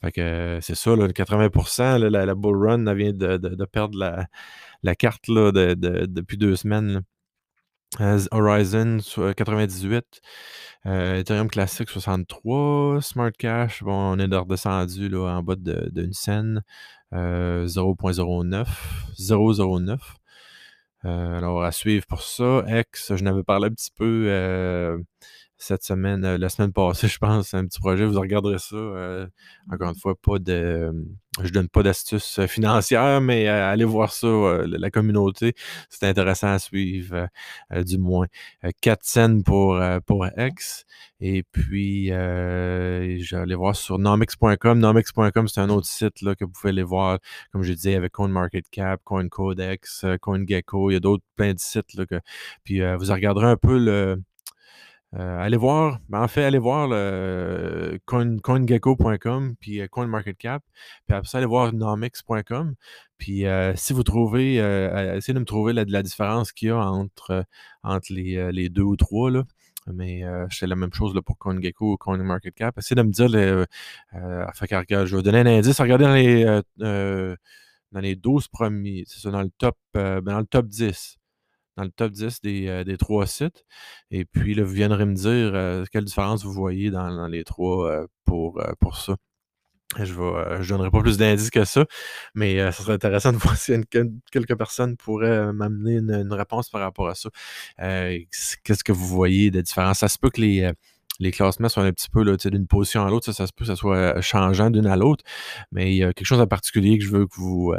Fait 0.00 0.12
que 0.12 0.58
c'est 0.60 0.74
ça, 0.74 0.96
là, 0.96 1.08
80 1.08 1.98
la, 1.98 2.26
la, 2.26 2.34
bull 2.34 2.66
run 2.66 2.94
vient 2.94 3.12
de, 3.12 3.64
perdre 3.66 3.98
la, 4.82 4.94
carte 4.96 5.28
là, 5.28 5.52
de, 5.52 5.74
depuis 6.06 6.36
deux 6.36 6.56
semaines. 6.56 7.02
Horizon 8.32 8.98
98, 9.34 10.20
euh, 10.86 11.20
Ethereum 11.20 11.48
classique 11.48 11.88
63, 11.88 13.00
Smart 13.00 13.32
Cash, 13.32 13.82
bon, 13.82 14.12
on 14.12 14.18
est 14.18 14.36
redescendu 14.36 15.08
là, 15.08 15.38
en 15.38 15.42
bas 15.42 15.56
d'une 15.56 16.12
scène, 16.12 16.62
0.09, 17.12 18.66
009. 19.18 20.16
alors, 21.04 21.62
à 21.62 21.72
suivre 21.72 22.06
pour 22.06 22.22
ça. 22.22 22.62
X, 22.68 23.16
je 23.16 23.24
n'avais 23.24 23.42
parlé 23.42 23.68
un 23.68 23.70
petit 23.70 23.90
peu. 23.96 25.02
Euh, 25.58 25.64
cette 25.68 25.82
semaine, 25.82 26.24
euh, 26.24 26.38
la 26.38 26.48
semaine 26.48 26.72
passée, 26.72 27.08
je 27.08 27.18
pense, 27.18 27.54
un 27.54 27.66
petit 27.66 27.80
projet, 27.80 28.06
vous 28.06 28.18
regarderez 28.20 28.58
ça. 28.58 28.76
Euh, 28.76 29.26
encore 29.70 29.90
une 29.90 29.98
fois, 29.98 30.14
pas 30.14 30.38
de. 30.38 30.92
Je 31.42 31.50
donne 31.50 31.68
pas 31.68 31.82
d'astuces 31.82 32.38
euh, 32.40 32.46
financières, 32.46 33.20
mais 33.20 33.46
allez 33.48 33.84
voir 33.84 34.12
ça, 34.12 34.26
la 34.66 34.90
communauté. 34.90 35.54
C'est 35.88 36.06
intéressant 36.08 36.48
à 36.48 36.58
suivre, 36.58 37.28
du 37.72 37.98
moins. 37.98 38.26
4 38.80 39.04
cents 39.04 39.42
pour, 39.42 39.80
pour 40.06 40.26
X. 40.36 40.84
Et 41.20 41.44
puis, 41.44 42.08
j'allais 42.08 43.54
voir 43.54 43.76
sur 43.76 43.98
nomix.com. 43.98 44.78
Nomix.com, 44.80 45.48
c'est 45.48 45.60
un 45.60 45.70
autre 45.70 45.86
site 45.86 46.22
là, 46.22 46.34
que 46.34 46.44
vous 46.44 46.50
pouvez 46.50 46.70
aller 46.70 46.82
voir, 46.82 47.18
comme 47.52 47.62
je 47.62 47.72
disais, 47.72 47.94
avec 47.94 48.12
CoinMarketCap, 48.12 49.00
CoinCodex, 49.04 50.06
CoinGecko. 50.20 50.90
Il 50.90 50.94
y 50.94 50.96
a 50.96 51.00
d'autres 51.00 51.24
plein 51.36 51.54
de 51.54 51.60
sites. 51.60 51.94
Là, 51.94 52.06
que, 52.06 52.20
puis, 52.64 52.80
vous 52.80 53.12
regarderez 53.12 53.46
un 53.46 53.56
peu 53.56 53.78
le 53.78 54.20
euh, 55.14 55.38
allez 55.40 55.56
voir, 55.56 56.00
ben, 56.10 56.22
en 56.22 56.28
fait, 56.28 56.44
allez 56.44 56.58
voir 56.58 56.86
le 56.86 57.98
coingecko.com 58.04 59.54
puis 59.58 59.80
euh, 59.80 59.86
CoinMarketCap, 59.88 60.62
puis 61.06 61.16
après 61.16 61.28
ça, 61.28 61.38
allez 61.38 61.46
voir 61.46 61.72
nomics.com. 61.72 62.74
Puis 63.16 63.46
euh, 63.46 63.74
si 63.74 63.92
vous 63.94 64.02
trouvez, 64.02 64.56
essayez 64.56 65.34
de 65.34 65.38
me 65.40 65.44
trouver 65.44 65.72
la, 65.72 66.02
différence 66.02 66.52
qu'il 66.52 66.68
y 66.68 66.70
a 66.70 66.78
entre, 66.78 67.44
entre 67.82 68.12
les, 68.12 68.52
les, 68.52 68.68
deux 68.68 68.82
ou 68.82 68.96
trois. 68.96 69.30
Là. 69.30 69.44
Mais 69.92 70.22
c'est 70.50 70.66
la 70.66 70.76
même 70.76 70.92
chose 70.92 71.14
là, 71.14 71.22
pour 71.22 71.38
CoinGecko 71.38 71.94
ou 71.94 71.96
CoinMarketCap. 71.96 72.76
Essayez 72.78 72.96
de 72.96 73.02
me 73.02 73.10
dire, 73.10 73.28
les, 73.28 73.64
fait, 74.54 75.06
je 75.06 75.16
vais 75.16 75.22
donner 75.22 75.40
un 75.40 75.46
indice. 75.46 75.80
Regardez 75.80 76.04
dans 76.04 76.14
les, 76.14 76.60
dans 77.92 78.00
les 78.00 78.14
12 78.14 78.48
premiers, 78.48 79.04
c'est 79.06 79.20
ça, 79.20 79.30
dans 79.30 79.42
le 79.42 79.50
top, 79.50 79.76
ben, 79.94 80.20
dans 80.20 80.40
le 80.40 80.46
top 80.46 80.66
10 80.66 81.18
dans 81.78 81.84
le 81.84 81.90
top 81.90 82.12
10 82.12 82.40
euh, 82.44 82.84
des, 82.84 82.96
trois 82.96 83.26
sites. 83.26 83.64
Et 84.10 84.24
puis, 84.24 84.54
là, 84.54 84.64
vous 84.64 84.72
viendrez 84.72 85.06
me 85.06 85.14
dire 85.14 85.52
euh, 85.54 85.84
quelle 85.92 86.04
différence 86.04 86.44
vous 86.44 86.52
voyez 86.52 86.90
dans, 86.90 87.28
les 87.28 87.44
trois 87.44 87.88
euh, 87.88 88.06
pour, 88.24 88.60
pour 88.80 88.98
ça. 88.98 89.16
Je 89.96 90.12
ne 90.12 90.68
donnerai 90.68 90.90
pas 90.90 91.00
plus 91.00 91.16
d'indices 91.16 91.48
que 91.48 91.64
ça, 91.64 91.86
mais 92.34 92.58
ce 92.72 92.82
serait 92.82 92.92
intéressant 92.92 93.32
de 93.32 93.38
voir 93.38 93.56
si 93.56 93.72
quelques 94.30 94.54
personnes 94.54 94.98
pourraient 94.98 95.50
m'amener 95.54 95.94
une, 95.94 96.32
réponse 96.32 96.68
par 96.68 96.82
rapport 96.82 97.08
à 97.08 97.14
ça. 97.14 97.30
Qu'est-ce 97.78 98.84
que 98.84 98.92
vous 98.92 99.06
voyez 99.06 99.50
de 99.50 99.62
différence? 99.62 100.00
Ça 100.00 100.08
se 100.08 100.18
peut 100.18 100.28
que 100.28 100.42
les, 100.42 100.70
les 101.20 101.30
classements 101.30 101.70
soient 101.70 101.84
un 101.84 101.92
petit 101.92 102.10
peu 102.10 102.22
d'une 102.36 102.66
position 102.66 103.02
à 103.06 103.08
l'autre, 103.08 103.24
ça, 103.24 103.32
ça, 103.32 103.46
se 103.46 103.52
peut 103.54 103.64
que 103.64 103.68
ça 103.68 103.76
soit 103.76 104.20
changeant 104.20 104.68
d'une 104.68 104.86
à 104.86 104.96
l'autre, 104.96 105.24
mais 105.72 105.90
il 105.90 105.96
y 105.96 106.04
a 106.04 106.12
quelque 106.12 106.26
chose 106.26 106.40
en 106.40 106.46
particulier 106.46 106.98
que 106.98 107.04
je 107.04 107.10
veux 107.10 107.26
que 107.26 107.36
vous, 107.36 107.72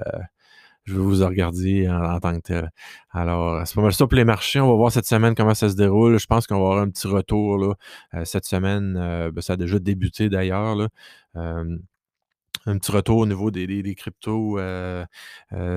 je 0.89 0.96
vais 0.96 1.01
vous 1.01 1.25
regarder 1.25 1.88
en, 1.89 2.19
tant 2.19 2.36
que 2.36 2.41
tel. 2.41 2.72
Alors, 3.12 3.65
c'est 3.65 3.75
pas 3.75 3.81
mal 3.81 3.93
ça 3.93 4.08
pour 4.08 4.15
les 4.15 4.25
marchés. 4.25 4.60
On 4.60 4.67
va 4.69 4.75
voir 4.75 4.91
cette 4.91 5.05
semaine 5.05 5.36
comment 5.36 5.53
ça 5.53 5.69
se 5.69 5.75
déroule. 5.75 6.19
Je 6.19 6.25
pense 6.25 6.48
qu'on 6.48 6.60
va 6.60 6.65
avoir 6.65 6.79
un 6.79 6.89
petit 6.89 7.08
retour 7.08 7.58
là, 7.58 8.25
cette 8.25 8.46
semaine. 8.46 8.93
Ben, 8.96 9.41
ça 9.41 9.53
a 9.53 9.58
déjà 9.58 9.79
débuté 9.79 10.29
d'ailleurs. 10.29 10.75
Un 12.69 12.77
petit 12.77 12.91
retour 12.91 13.17
au 13.17 13.25
niveau 13.25 13.51
des, 13.51 13.95
cryptos 13.95 14.59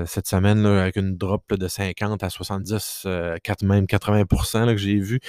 cette 0.07 0.27
semaine 0.27 0.67
avec 0.67 0.97
une 0.97 1.17
drop 1.17 1.55
de 1.55 1.69
50 1.69 2.23
à 2.23 2.31
70, 2.31 3.07
4, 3.43 3.63
même 3.65 3.85
80% 3.85 4.67
que 4.67 4.77
j'ai 4.77 4.99
vu. 4.99 5.21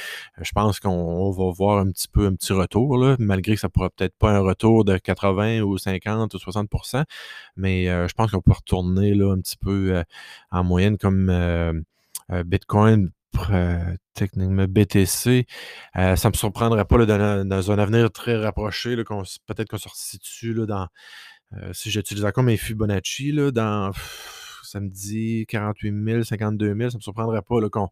je 0.41 0.51
pense 0.51 0.79
qu'on 0.79 1.31
va 1.31 1.51
voir 1.51 1.79
un 1.79 1.91
petit 1.91 2.07
peu 2.07 2.27
un 2.27 2.35
petit 2.35 2.53
retour, 2.53 2.97
là, 2.97 3.15
malgré 3.19 3.55
que 3.55 3.61
ça 3.61 3.69
pourra 3.69 3.89
peut-être 3.89 4.15
pas 4.17 4.31
un 4.31 4.39
retour 4.39 4.85
de 4.85 4.97
80 4.97 5.61
ou 5.61 5.77
50 5.77 6.33
ou 6.33 6.37
60% 6.37 7.03
mais 7.55 7.85
je 7.85 8.13
pense 8.13 8.31
qu'on 8.31 8.41
peut 8.41 8.53
retourner 8.53 9.13
là, 9.13 9.33
un 9.33 9.39
petit 9.39 9.57
peu 9.57 10.03
en 10.51 10.63
moyenne 10.63 10.97
comme 10.97 11.83
Bitcoin 12.45 13.11
techniquement 14.13 14.65
BTC. 14.67 15.47
ça 15.93 16.11
ne 16.11 16.27
me 16.29 16.33
surprendrait 16.37 16.85
pas 16.85 17.05
dans, 17.05 17.47
dans, 17.47 17.71
un 17.71 17.79
avenir 17.79 18.11
très 18.11 18.37
rapproché, 18.37 18.95
peut-être 18.95 19.67
qu'on 19.67 19.77
se 19.77 19.89
situe 19.93 20.53
là, 20.53 20.65
dans 20.65 20.83
euh, 20.83 20.87
si 21.71 21.91
j'utilise 21.91 22.25
encore 22.25 22.43
mes 22.43 22.57
Fibonacci, 22.57 23.31
là, 23.31 23.51
dans 23.51 23.91
samedi 24.73 25.45
48 25.47 25.93
000, 26.05 26.23
52 26.23 26.65
000, 26.65 26.77
ça 26.89 26.95
ne 26.95 26.97
me 26.97 27.01
surprendrait 27.01 27.41
pas 27.41 27.69
qu'on 27.69 27.89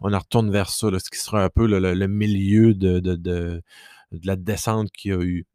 on 0.00 0.12
en 0.12 0.18
retourne 0.18 0.50
vers 0.50 0.68
ça, 0.68 0.88
ce 0.98 1.10
qui 1.10 1.18
sera 1.18 1.44
un 1.44 1.48
peu 1.48 1.66
le, 1.66 2.06
milieu 2.06 2.74
de, 2.74 2.98
de, 2.98 3.62
la 4.24 4.36
descente 4.36 4.90
qu'il 4.90 5.10
y 5.12 5.14
a 5.14 5.20
eu. 5.22 5.46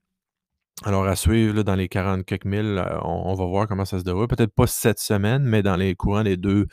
Alors, 0.86 1.06
à 1.06 1.18
suivre, 1.18 1.62
dans 1.64 1.76
les 1.76 1.90
40 1.90 2.26
quelques 2.26 2.46
mille, 2.46 2.78
euh, 2.78 3.00
on, 3.04 3.34
va 3.34 3.46
voir 3.46 3.68
comment 3.68 3.84
ça 3.84 4.00
se 4.00 4.06
déroule. 4.06 4.28
Peut-être 4.28 4.54
pas 4.54 4.66
cette 4.66 5.00
semaine, 5.00 5.44
mais 5.44 5.62
dans 5.62 5.76
les 5.76 5.94
courants 5.94 6.24
des 6.24 6.38
deux, 6.38 6.68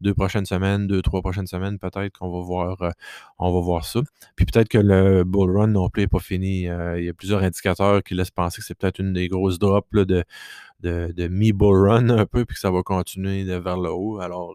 deux 0.00 0.14
prochaines 0.14 0.46
semaines, 0.46 0.86
deux, 0.86 1.02
trois 1.02 1.20
prochaines 1.20 1.48
semaines, 1.48 1.76
peut-être 1.80 2.16
qu'on 2.16 2.30
va 2.30 2.44
voir 2.46 2.80
euh, 2.82 2.90
on 3.40 3.52
va 3.52 3.60
voir 3.60 3.84
ça. 3.84 4.02
Puis 4.36 4.46
peut-être 4.46 4.68
que 4.68 4.78
le 4.78 5.24
bull 5.24 5.56
run 5.56 5.66
non 5.66 5.88
plus 5.90 6.02
n'est 6.02 6.06
pas 6.06 6.20
fini. 6.20 6.68
Euh, 6.68 7.00
il 7.00 7.06
y 7.06 7.08
a 7.08 7.12
plusieurs 7.12 7.42
indicateurs 7.42 8.04
qui 8.04 8.14
laissent 8.14 8.30
penser 8.30 8.60
que 8.60 8.66
c'est 8.66 8.78
peut-être 8.78 9.00
une 9.00 9.12
des 9.12 9.26
grosses 9.26 9.58
drops 9.58 9.88
de, 9.90 10.24
de, 10.80 11.12
de 11.12 11.28
mi-bull 11.28 11.88
run 11.88 12.08
un 12.10 12.26
peu, 12.26 12.44
puis 12.44 12.54
que 12.54 12.60
ça 12.60 12.70
va 12.70 12.82
continuer 12.84 13.42
vers 13.44 13.78
le 13.78 13.90
haut. 13.90 14.20
Alors, 14.20 14.54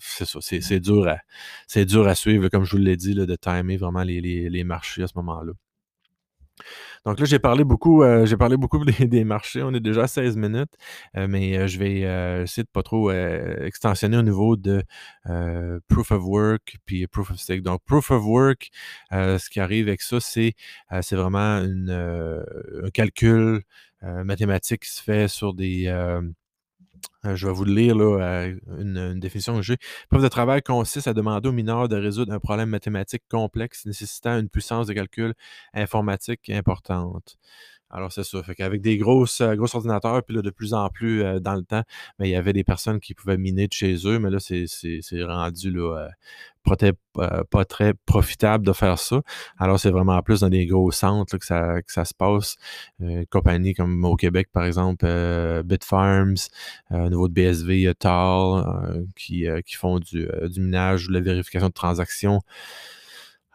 c'est 0.00 0.24
ça, 0.24 0.40
c'est 0.40 0.80
dur, 0.80 1.06
à, 1.06 1.84
dur 1.84 2.08
à 2.08 2.16
suivre, 2.16 2.48
comme 2.48 2.64
je 2.64 2.72
vous 2.72 2.82
l'ai 2.82 2.96
dit, 2.96 3.14
de 3.14 3.36
timer 3.36 3.76
vraiment 3.76 4.02
les, 4.02 4.20
les 4.20 4.64
marchés 4.64 5.04
à 5.04 5.06
ce 5.06 5.14
moment-là. 5.16 5.52
Donc 7.04 7.20
là, 7.20 7.26
j'ai 7.26 7.38
parlé 7.38 7.64
beaucoup, 7.64 8.02
euh, 8.02 8.24
j'ai 8.24 8.36
parlé 8.36 8.56
beaucoup 8.56 8.82
des, 8.84 9.24
marchés. 9.24 9.62
On 9.62 9.74
est 9.74 9.80
déjà 9.80 10.04
à 10.04 10.06
16 10.06 10.36
minutes, 10.36 10.72
euh, 11.16 11.26
mais 11.28 11.58
euh, 11.58 11.66
je 11.66 11.78
vais 11.78 12.00
essayer 12.42 12.62
de 12.62 12.68
pas 12.72 12.82
trop 12.82 13.10
extensionner 13.10 14.16
au 14.16 14.22
niveau 14.22 14.56
de 14.56 14.82
proof 15.88 16.12
of 16.12 16.22
work 16.24 16.76
puis 16.86 17.06
proof 17.06 17.30
of 17.30 17.38
stake. 17.38 17.62
Donc, 17.62 17.82
proof 17.84 18.10
of 18.10 18.24
work, 18.24 18.70
ce 19.10 19.50
qui 19.50 19.60
arrive 19.60 19.88
avec 19.88 20.02
ça, 20.02 20.18
c'est 20.20 20.54
vraiment 21.12 21.58
une, 21.62 21.90
un 21.90 22.90
calcul 22.90 23.62
mathématique 24.24 24.82
qui 24.82 24.90
se 24.90 25.02
fait 25.02 25.28
sur 25.28 25.54
des 25.54 25.86
euh, 25.88 26.20
je 27.24 27.46
vais 27.46 27.52
vous 27.52 27.64
le 27.64 27.74
lire, 27.74 27.96
euh, 27.98 28.54
une, 28.78 29.18
définition 29.20 29.56
que 29.56 29.62
j'ai. 29.62 29.76
Preuve 30.10 30.22
de 30.22 30.28
travail 30.28 30.62
consiste 30.62 31.08
à 31.08 31.14
demander 31.14 31.48
aux 31.48 31.52
mineurs 31.52 31.88
de 31.88 31.96
résoudre 31.96 32.32
un 32.32 32.40
problème 32.40 32.68
mathématique 32.68 33.22
complexe 33.30 33.86
nécessitant 33.86 34.38
une 34.38 34.48
puissance 34.48 34.86
de 34.86 34.92
calcul 34.92 35.34
informatique 35.72 36.50
importante. 36.50 37.38
Alors, 37.94 38.12
c'est 38.12 38.24
ça. 38.24 38.42
Fait 38.42 38.54
qu'avec 38.54 38.82
des 38.82 38.98
grosses, 38.98 39.40
euh, 39.40 39.54
gros 39.54 39.74
ordinateurs, 39.74 40.22
puis 40.24 40.36
de 40.36 40.50
plus 40.50 40.74
en 40.74 40.88
plus 40.90 41.22
dans 41.40 41.54
le 41.54 41.64
temps, 41.64 41.82
mais 42.18 42.28
il 42.28 42.32
y 42.32 42.36
avait 42.36 42.52
des 42.52 42.64
personnes 42.64 43.00
qui 43.00 43.14
pouvaient 43.14 43.38
miner 43.38 43.68
de 43.68 43.72
chez 43.72 43.96
eux, 44.06 44.18
mais 44.18 44.30
là, 44.30 44.38
c'est 44.40 45.22
rendu 45.22 45.70
là, 45.70 46.08
euh, 47.18 47.44
pas 47.50 47.64
très 47.64 47.94
profitable 48.06 48.66
de 48.66 48.72
faire 48.72 48.98
ça. 48.98 49.22
Alors, 49.58 49.78
c'est 49.78 49.90
vraiment 49.90 50.20
plus 50.22 50.40
dans 50.40 50.48
des 50.48 50.66
gros 50.66 50.90
centres 50.90 51.36
que, 51.36 51.44
ça, 51.44 52.04
se 52.04 52.14
passe. 52.14 52.56
Euh, 53.02 53.24
compagnies 53.30 53.74
comme 53.74 54.04
au 54.04 54.16
Québec, 54.16 54.48
par 54.52 54.64
exemple, 54.64 55.04
euh, 55.06 55.62
Bitfarms, 55.62 56.36
au 56.90 57.08
niveau 57.08 57.28
de 57.28 57.34
BSV, 57.34 57.80
il 57.80 57.88
y 57.88 57.94
TAL, 57.94 59.04
qui, 59.16 59.46
font 59.76 59.98
du, 59.98 60.26
du 60.48 60.60
minage 60.60 61.06
ou 61.06 61.08
de 61.08 61.14
la 61.14 61.20
vérification 61.20 61.68
de 61.68 61.72
transactions. 61.72 62.40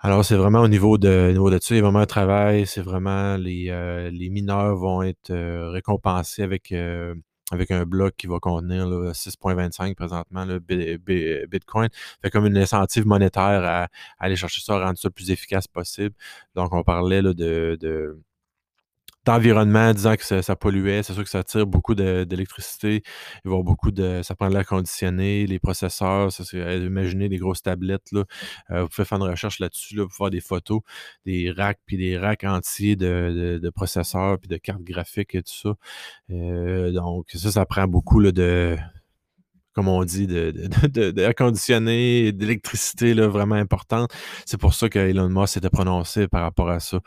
Alors, 0.01 0.23
c'est 0.23 0.35
vraiment 0.35 0.61
au 0.61 0.67
niveau 0.67 0.97
de, 0.97 1.31
niveau 1.31 1.49
de 1.49 1.59
ça, 1.61 1.75
il 1.75 1.77
y 1.77 1.79
a 1.79 1.83
vraiment 1.83 1.99
un 1.99 2.05
travail. 2.05 2.65
C'est 2.65 2.81
vraiment 2.81 3.35
les, 3.37 3.65
les 4.11 4.29
mineurs 4.29 4.75
vont 4.77 5.01
être 5.03 5.33
récompensés 5.71 6.43
avec 6.43 6.71
avec 7.51 7.71
un 7.71 7.85
bloc 7.85 8.15
qui 8.17 8.27
va 8.27 8.39
contenir 8.39 8.87
6,25 8.87 9.95
présentement, 9.95 10.45
le 10.45 10.59
Bitcoin. 11.47 11.89
Fait 12.21 12.29
comme 12.29 12.45
une 12.45 12.57
incentive 12.57 13.07
monétaire 13.07 13.63
à, 13.63 13.87
aller 14.19 14.35
chercher 14.35 14.61
ça, 14.61 14.75
à 14.75 14.85
rendre 14.85 14.97
ça 14.97 15.07
le 15.07 15.13
plus 15.13 15.31
efficace 15.31 15.67
possible. 15.67 16.15
Donc, 16.55 16.73
on 16.73 16.83
parlait 16.83 17.21
là, 17.21 17.33
de, 17.33 17.77
de 17.79 18.21
d'environnement, 19.25 19.93
disant 19.93 20.15
que 20.15 20.41
ça, 20.41 20.55
polluait. 20.55 21.03
C'est 21.03 21.13
sûr 21.13 21.23
que 21.23 21.29
ça 21.29 21.43
tire 21.43 21.67
beaucoup 21.67 21.95
d'électricité. 21.95 23.03
Il 23.43 23.49
va 23.49 23.51
avoir 23.51 23.63
beaucoup 23.63 23.91
de. 23.91 24.21
Ça 24.23 24.35
prend 24.35 24.49
de 24.49 24.53
l'air 24.53 24.65
conditionné, 24.65 25.45
les 25.45 25.59
processeurs. 25.59 26.31
C'est, 26.31 26.57
imaginez 26.77 27.29
des 27.29 27.37
grosses 27.37 27.61
tablettes. 27.61 28.11
Là. 28.11 28.23
Euh, 28.71 28.83
vous 28.83 28.87
pouvez 28.89 29.05
faire 29.05 29.17
une 29.17 29.29
recherche 29.29 29.59
là-dessus, 29.59 29.95
là, 29.95 30.05
pour 30.05 30.15
faire 30.15 30.29
des 30.29 30.41
photos, 30.41 30.81
des 31.25 31.51
racks, 31.51 31.79
puis 31.85 31.97
des 31.97 32.17
racks 32.17 32.43
entiers 32.43 32.95
de, 32.95 33.71
processeurs, 33.75 34.39
puis 34.39 34.47
de 34.47 34.57
cartes 34.57 34.83
graphiques 34.83 35.35
et 35.35 35.43
tout 35.43 35.53
ça. 35.53 35.75
Euh, 36.31 36.91
donc, 36.91 37.29
ça, 37.33 37.51
ça 37.51 37.65
prend 37.65 37.87
beaucoup 37.87 38.21
de 38.21 38.77
comme 39.79 39.87
on 39.87 40.03
dit, 40.03 40.27
d'air 40.27 41.33
conditionné, 41.35 42.33
d'électricité 42.33 43.13
vraiment 43.13 43.55
importante. 43.55 44.11
C'est 44.45 44.59
pour 44.59 44.73
ça 44.73 44.89
que 44.89 44.99
Elon 44.99 45.29
Musk 45.29 45.53
s'était 45.53 45.69
prononcé 45.69 46.27
par 46.27 46.41
rapport 46.41 46.69
à 46.69 46.81
ça. 46.81 46.99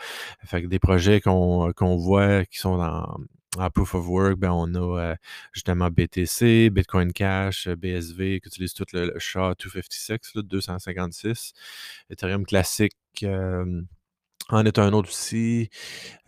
Fait 0.47 0.63
que 0.63 0.69
des 0.69 0.79
projets 0.79 1.21
qu'on 1.21 1.97
voit 1.99 2.47
qui 2.47 2.59
sont 2.59 2.81
en, 2.81 3.69
Proof 3.75 3.95
of 3.95 4.09
Work, 4.09 4.39
ben 4.39 4.53
on 4.53 4.75
a 4.75 5.01
euh, 5.01 5.15
justement 5.53 5.91
BTC, 5.91 6.71
Bitcoin 6.71 7.13
Cash, 7.13 7.69
BSV, 7.69 8.41
qui 8.41 8.49
utilise 8.49 8.73
tout 8.73 8.87
le, 8.95 9.13
SHA-256, 9.19 10.41
256, 10.41 11.53
Ethereum 12.09 12.47
classique. 12.47 12.97
Euh, 13.23 13.83
en 14.57 14.65
est 14.65 14.79
un 14.79 14.93
autre 14.93 15.09
aussi. 15.09 15.69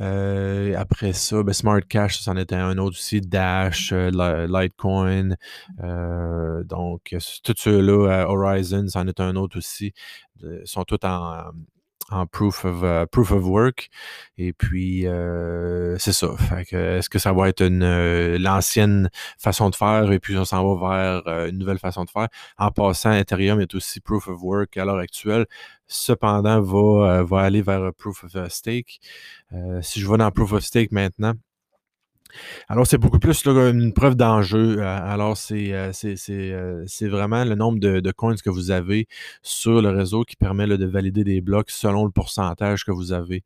Euh, 0.00 0.74
après 0.76 1.12
ça, 1.12 1.42
ben 1.42 1.52
Smart 1.52 1.80
Cash, 1.88 2.20
ça 2.20 2.32
en 2.32 2.36
un 2.36 2.78
autre 2.78 2.96
aussi. 2.96 3.20
Dash, 3.20 3.92
euh, 3.92 4.10
Litecoin. 4.48 5.36
Euh, 5.82 6.64
donc, 6.64 7.14
tout 7.42 7.54
ceux-là, 7.56 8.26
Horizon, 8.28 8.88
ça 8.88 9.00
en 9.00 9.08
est 9.08 9.20
un 9.20 9.36
autre 9.36 9.58
aussi. 9.58 9.92
Ils 10.42 10.62
sont 10.64 10.84
tous 10.84 10.98
en, 11.04 11.52
en 12.10 12.26
proof 12.26 12.64
of, 12.64 12.82
euh, 12.82 13.06
proof 13.06 13.30
of 13.32 13.44
work. 13.44 13.88
Et 14.38 14.52
puis, 14.52 15.06
euh, 15.06 15.96
c'est 15.98 16.12
ça. 16.12 16.28
est-ce 16.70 17.08
que 17.08 17.18
ça 17.18 17.32
va 17.32 17.48
être 17.48 17.62
une, 17.62 17.82
euh, 17.82 18.38
l'ancienne 18.38 19.10
façon 19.38 19.70
de 19.70 19.74
faire 19.74 20.10
et 20.12 20.18
puis 20.18 20.36
on 20.36 20.44
s'en 20.44 20.76
va 20.76 21.22
vers 21.22 21.48
une 21.48 21.58
nouvelle 21.58 21.78
façon 21.78 22.04
de 22.04 22.10
faire? 22.10 22.28
En 22.58 22.70
passant, 22.70 23.12
Ethereum 23.12 23.60
est 23.60 23.74
aussi 23.74 24.00
proof 24.00 24.28
of 24.28 24.42
work 24.42 24.76
à 24.76 24.84
l'heure 24.84 24.98
actuelle. 24.98 25.46
Cependant, 25.86 26.60
va, 26.60 27.22
va 27.22 27.40
aller 27.40 27.62
vers 27.62 27.92
proof 27.94 28.24
of 28.24 28.48
stake. 28.48 29.00
si 29.82 30.00
je 30.00 30.10
vais 30.10 30.16
dans 30.18 30.30
proof 30.30 30.52
of 30.52 30.62
stake 30.62 30.92
maintenant, 30.92 31.34
alors, 32.68 32.86
c'est 32.86 32.98
beaucoup 32.98 33.18
plus 33.18 33.44
une 33.46 33.92
preuve 33.92 34.16
d'enjeu. 34.16 34.78
Euh, 34.78 34.84
alors, 34.84 35.36
euh, 35.50 35.92
euh, 36.04 36.84
c'est 36.86 37.08
vraiment 37.08 37.44
le 37.44 37.54
nombre 37.54 37.78
de, 37.78 38.12
coins 38.12 38.34
que 38.36 38.50
vous 38.50 38.70
avez 38.70 39.08
sur 39.42 39.82
le 39.82 39.90
réseau 39.90 40.24
qui 40.24 40.36
permet 40.36 40.66
de 40.66 40.86
valider 40.86 41.24
des 41.24 41.40
blocs 41.40 41.70
selon 41.70 42.04
le 42.04 42.10
pourcentage 42.10 42.84
que 42.84 42.92
vous 42.92 43.12
avez. 43.12 43.44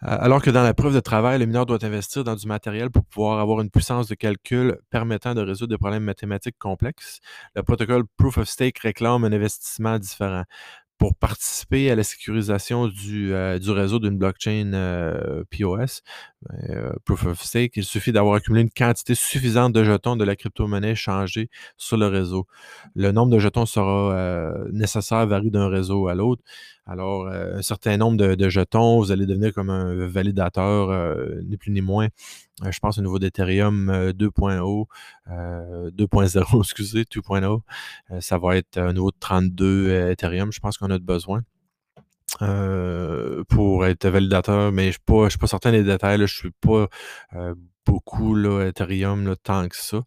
alors 0.00 0.42
que 0.42 0.50
dans 0.50 0.62
la 0.62 0.74
preuve 0.74 0.94
de 0.94 1.00
travail, 1.00 1.38
le 1.38 1.46
mineur 1.46 1.66
doit 1.66 1.84
investir 1.84 2.24
dans 2.24 2.36
du 2.36 2.46
matériel 2.46 2.90
pour 2.90 3.04
pouvoir 3.04 3.40
avoir 3.40 3.60
une 3.60 3.70
puissance 3.70 4.06
de 4.08 4.14
calcul 4.14 4.78
permettant 4.90 5.34
de 5.34 5.40
résoudre 5.40 5.70
des 5.70 5.78
problèmes 5.78 6.04
mathématiques 6.04 6.58
complexes. 6.58 7.20
Le 7.56 7.62
protocole 7.62 8.04
Proof 8.16 8.38
of 8.38 8.48
Stake 8.48 8.78
réclame 8.78 9.24
un 9.24 9.32
investissement 9.32 9.98
différent 9.98 10.44
pour 10.98 11.14
participer 11.14 11.90
à 11.90 11.94
la 11.94 12.02
sécurisation 12.02 12.88
du, 12.88 13.32
euh, 13.32 13.58
du 13.60 13.70
réseau 13.70 14.00
d'une 14.00 14.18
blockchain 14.18 14.72
euh, 14.74 15.44
POS, 15.50 16.02
ben, 16.42 16.58
euh, 16.70 16.92
Proof 17.04 17.24
of 17.26 17.40
Stake, 17.40 17.76
il 17.76 17.84
suffit 17.84 18.10
d'avoir 18.10 18.34
accumulé 18.34 18.62
une 18.62 18.70
quantité 18.70 19.14
suffisante 19.14 19.72
de 19.72 19.84
jetons 19.84 20.16
de 20.16 20.24
la 20.24 20.34
crypto-monnaie 20.34 20.90
échangée 20.90 21.50
sur 21.76 21.96
le 21.96 22.08
réseau. 22.08 22.46
Le 22.96 23.12
nombre 23.12 23.32
de 23.32 23.38
jetons 23.38 23.64
sera 23.64 24.54
nécessaire 24.72 25.26
varie 25.26 25.50
d'un 25.50 25.68
réseau 25.68 26.08
à 26.08 26.14
l'autre. 26.14 26.42
Alors, 26.86 27.28
un 27.28 27.62
certain 27.62 27.96
nombre 27.96 28.16
de, 28.16 28.48
jetons, 28.48 28.98
vous 28.98 29.12
allez 29.12 29.26
devenir 29.26 29.52
comme 29.52 29.70
un 29.70 30.06
validateur, 30.06 31.14
ni 31.44 31.56
plus 31.56 31.70
ni 31.70 31.82
moins. 31.82 32.08
Je 32.62 32.78
pense 32.80 32.98
au 32.98 33.02
niveau 33.02 33.18
d'Ethereum 33.18 33.90
2.0, 34.10 34.86
2.0, 35.28 36.60
excusez, 36.62 37.02
2.0, 37.02 37.60
ça 38.20 38.38
va 38.38 38.56
être 38.56 38.78
un 38.78 38.92
niveau 38.92 39.10
de 39.10 39.16
32 39.20 40.10
Ethereum. 40.10 40.52
Je 40.52 40.60
pense 40.60 40.78
qu'on 40.78 40.90
a 40.90 40.98
besoin. 40.98 41.42
pour 43.48 43.86
être 43.86 44.08
validateur, 44.08 44.72
mais 44.72 44.92
je 44.92 44.98
ne 45.08 45.28
suis, 45.28 45.38
pas 45.38 45.46
certain 45.46 45.72
des 45.72 45.82
détails. 45.82 46.18
je 46.18 46.22
ne 46.22 46.26
suis 46.26 46.50
pas 46.50 46.88
beaucoup 47.86 48.34
là, 48.34 48.66
Ethereum 48.66 49.26
là, 49.26 49.36
tant 49.36 49.68
que 49.68 49.76
ça. 49.76 50.02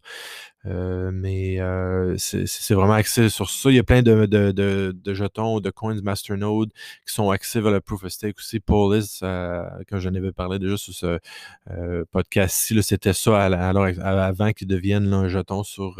Euh, 0.64 1.10
mais 1.12 1.60
euh, 1.60 2.14
c'est 2.18 2.74
vraiment 2.74 2.92
axé 2.92 3.28
sur 3.28 3.50
ça. 3.50 3.70
Il 3.70 3.74
y 3.76 3.78
a 3.80 3.82
plein 3.82 4.02
de, 4.02 4.26
de, 4.26 4.52
de, 4.52 4.94
de 4.94 5.14
jetons, 5.14 5.58
de 5.60 5.70
coins 5.70 6.00
Masternode 6.02 6.70
qui 7.06 7.12
sont 7.12 7.30
axés 7.30 7.60
vers 7.60 7.72
le 7.72 7.80
Proof 7.80 8.04
of 8.04 8.12
Stake 8.12 8.38
aussi. 8.38 8.60
Polis, 8.60 9.20
euh, 9.22 9.64
quand 9.88 9.98
j'en 9.98 10.14
avais 10.14 10.32
parlé 10.32 10.58
déjà 10.60 10.76
sur 10.76 10.94
ce 10.94 11.18
euh, 11.70 12.04
podcast-ci, 12.12 12.80
c'était 12.82 13.12
ça 13.12 13.42
alors, 13.42 13.88
avant 14.00 14.52
qu'ils 14.52 14.68
deviennent 14.68 15.12
un 15.12 15.28
jeton 15.28 15.64
sur 15.64 15.96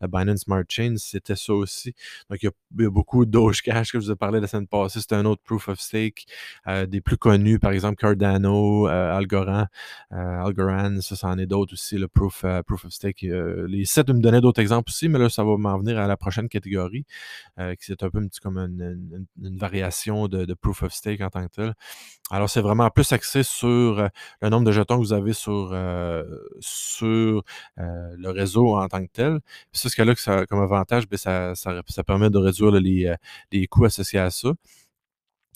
la 0.00 0.08
Binance 0.08 0.40
Smart 0.40 0.64
Chain, 0.68 0.94
c'était 0.96 1.36
ça 1.36 1.52
aussi. 1.52 1.94
Donc, 2.30 2.42
il 2.42 2.46
y 2.46 2.48
a, 2.48 2.52
il 2.78 2.84
y 2.84 2.86
a 2.86 2.90
beaucoup 2.90 3.24
Cash 3.26 3.92
que 3.92 4.00
je 4.00 4.06
vous 4.06 4.12
ai 4.12 4.16
parlé 4.16 4.40
la 4.40 4.46
semaine 4.46 4.66
passée. 4.66 5.00
C'est 5.00 5.12
un 5.12 5.24
autre 5.26 5.42
Proof 5.44 5.68
of 5.68 5.78
Stake. 5.80 6.26
des 6.88 7.00
plus 7.00 7.16
connus, 7.18 7.58
par 7.58 7.72
exemple 7.72 7.96
Cardano, 7.96 8.86
Algorand, 8.86 9.66
Algorand, 10.10 11.00
ça, 11.00 11.16
c'en 11.16 11.36
est 11.38 11.46
d'autres 11.46 11.74
aussi, 11.74 11.98
le 11.98 12.08
Proof, 12.08 12.44
Proof 12.66 12.86
of 12.86 12.92
Stake. 12.92 13.22
les 13.22 13.84
sept 13.84 14.05
de 14.06 14.12
me 14.12 14.20
donner 14.20 14.40
d'autres 14.40 14.60
exemples 14.60 14.90
aussi, 14.90 15.08
mais 15.08 15.18
là, 15.18 15.28
ça 15.28 15.44
va 15.44 15.56
m'en 15.56 15.78
venir 15.78 15.98
à 15.98 16.06
la 16.06 16.16
prochaine 16.16 16.48
catégorie, 16.48 17.04
euh, 17.58 17.74
qui 17.74 17.92
est 17.92 18.02
un 18.02 18.10
peu 18.10 18.20
comme 18.42 18.58
une, 18.58 19.26
variation 19.58 20.28
de, 20.28 20.54
Proof 20.54 20.84
of 20.84 20.92
Stake 20.92 21.20
en 21.20 21.28
tant 21.28 21.46
que 21.46 21.52
tel. 21.52 21.74
Alors, 22.30 22.48
c'est 22.50 22.60
vraiment 22.60 22.90
plus 22.90 23.12
axé 23.12 23.42
sur 23.42 23.68
euh, 23.68 24.08
le 24.40 24.48
nombre 24.48 24.64
de 24.64 24.72
jetons 24.72 24.96
que 24.96 25.02
vous 25.02 25.12
avez 25.12 25.32
sur, 25.32 25.70
euh, 25.72 26.24
sur 26.60 27.42
le 27.76 28.30
réseau 28.30 28.76
en 28.76 28.88
tant 28.88 29.04
que 29.04 29.10
tel. 29.12 29.40
Ça, 29.72 29.88
ce 29.88 29.94
qu'il 29.94 30.06
y 30.06 30.10
a 30.10 30.46
comme 30.46 30.60
avantage, 30.60 31.08
bien, 31.08 31.18
ça, 31.18 31.54
ça, 31.54 32.04
permet 32.04 32.30
de 32.30 32.38
réduire 32.38 32.70
les, 32.72 33.14
les 33.52 33.66
coûts 33.66 33.84
associés 33.84 34.18
à 34.18 34.30
ça. 34.30 34.50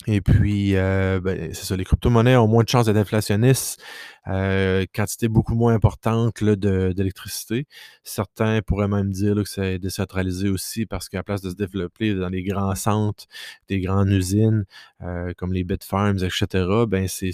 Et 0.07 0.19
puis, 0.19 0.75
euh, 0.77 1.19
ben, 1.21 1.53
c'est 1.53 1.65
ça, 1.65 1.75
les 1.75 1.83
crypto-monnaies 1.83 2.35
ont 2.35 2.47
moins 2.47 2.63
de 2.63 2.69
chances 2.69 2.87
d'être 2.87 2.97
inflationnistes, 2.97 3.79
euh, 4.27 4.83
quantité 4.95 5.27
beaucoup 5.27 5.53
moins 5.53 5.75
importante 5.75 6.43
d'électricité. 6.43 7.67
Certains 8.03 8.61
pourraient 8.63 8.87
même 8.87 9.11
dire 9.11 9.35
que 9.35 9.47
c'est 9.47 9.77
décentralisé 9.77 10.49
aussi 10.49 10.87
parce 10.87 11.07
qu'à 11.07 11.21
place 11.21 11.41
de 11.41 11.51
se 11.51 11.55
développer 11.55 12.15
dans 12.15 12.29
les 12.29 12.41
grands 12.41 12.73
centres, 12.73 13.25
des 13.67 13.79
grandes 13.79 14.09
usines, 14.09 14.65
euh, 15.03 15.33
comme 15.37 15.53
les 15.53 15.63
Bitfarms, 15.63 16.17
etc., 16.23 16.65
ben 16.87 17.07
c'est, 17.07 17.31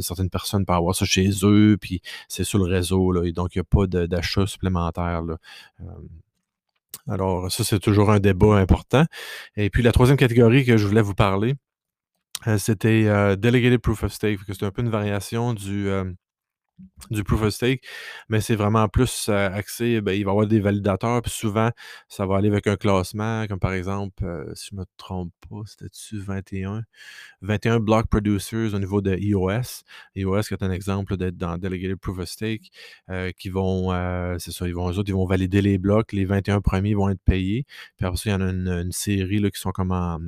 certaines 0.00 0.30
personnes 0.30 0.64
peuvent 0.64 0.76
avoir 0.76 0.94
ça 0.94 1.04
chez 1.04 1.30
eux, 1.42 1.76
puis 1.78 2.00
c'est 2.26 2.44
sur 2.44 2.58
le 2.58 2.64
réseau, 2.64 3.12
là, 3.12 3.24
et 3.24 3.32
donc 3.32 3.54
il 3.54 3.58
n'y 3.58 3.60
a 3.60 3.64
pas 3.64 3.86
d'achat 4.06 4.46
supplémentaire. 4.46 5.22
Alors, 7.08 7.50
ça, 7.50 7.64
c'est 7.64 7.80
toujours 7.80 8.10
un 8.10 8.20
débat 8.20 8.56
important. 8.56 9.04
Et 9.56 9.70
puis, 9.70 9.82
la 9.82 9.92
troisième 9.92 10.16
catégorie 10.16 10.64
que 10.64 10.76
je 10.76 10.86
voulais 10.86 11.02
vous 11.02 11.14
parler, 11.14 11.56
euh, 12.46 12.58
c'était 12.58 13.06
euh, 13.06 13.36
Delegated 13.36 13.80
Proof 13.80 14.02
of 14.04 14.12
Stake. 14.12 14.40
C'est 14.46 14.62
un 14.64 14.70
peu 14.70 14.82
une 14.82 14.90
variation 14.90 15.54
du, 15.54 15.88
euh, 15.88 16.04
du 17.10 17.24
Proof 17.24 17.42
of 17.42 17.50
Stake, 17.50 17.82
mais 18.28 18.40
c'est 18.40 18.54
vraiment 18.54 18.88
plus 18.88 19.28
axé, 19.28 20.00
ben, 20.00 20.12
il 20.12 20.24
va 20.24 20.30
y 20.30 20.32
avoir 20.32 20.46
des 20.46 20.60
validateurs, 20.60 21.22
puis 21.22 21.30
souvent, 21.30 21.70
ça 22.08 22.26
va 22.26 22.36
aller 22.36 22.48
avec 22.48 22.66
un 22.66 22.76
classement, 22.76 23.46
comme 23.46 23.58
par 23.58 23.72
exemple, 23.72 24.24
si 24.54 24.68
je 24.70 24.76
ne 24.76 24.80
me 24.80 24.86
trompe 24.96 25.32
pas, 25.48 25.62
c'était-tu 25.66 26.18
21? 26.18 26.82
21 27.42 27.80
block 27.80 28.06
producers 28.08 28.74
au 28.74 28.78
niveau 28.78 29.00
de 29.00 29.12
EOS. 29.14 29.82
EOS, 30.16 30.42
qui 30.42 30.54
est 30.54 30.62
un 30.62 30.70
exemple 30.70 31.16
d'être 31.16 31.36
dans 31.36 31.58
Delegated 31.58 31.98
Proof 31.98 32.18
of 32.18 32.28
Stake, 32.28 32.70
qui 33.36 33.48
vont, 33.50 33.90
c'est 34.38 34.52
ça, 34.52 34.66
ils 34.66 34.74
vont, 34.74 34.90
eux 34.90 34.98
autres, 34.98 35.08
ils 35.08 35.14
vont 35.14 35.26
valider 35.26 35.60
les 35.60 35.78
blocs, 35.78 36.12
les 36.12 36.24
21 36.24 36.60
premiers 36.60 36.94
vont 36.94 37.08
être 37.08 37.22
payés, 37.24 37.66
puis 37.96 38.06
après 38.06 38.16
ça, 38.16 38.30
il 38.30 38.32
y 38.32 38.36
en 38.36 38.40
a 38.40 38.50
une, 38.50 38.92
série 38.92 39.38
là, 39.38 39.50
qui 39.50 39.60
sont 39.60 39.72
comme 39.72 39.92
en, 39.92 40.18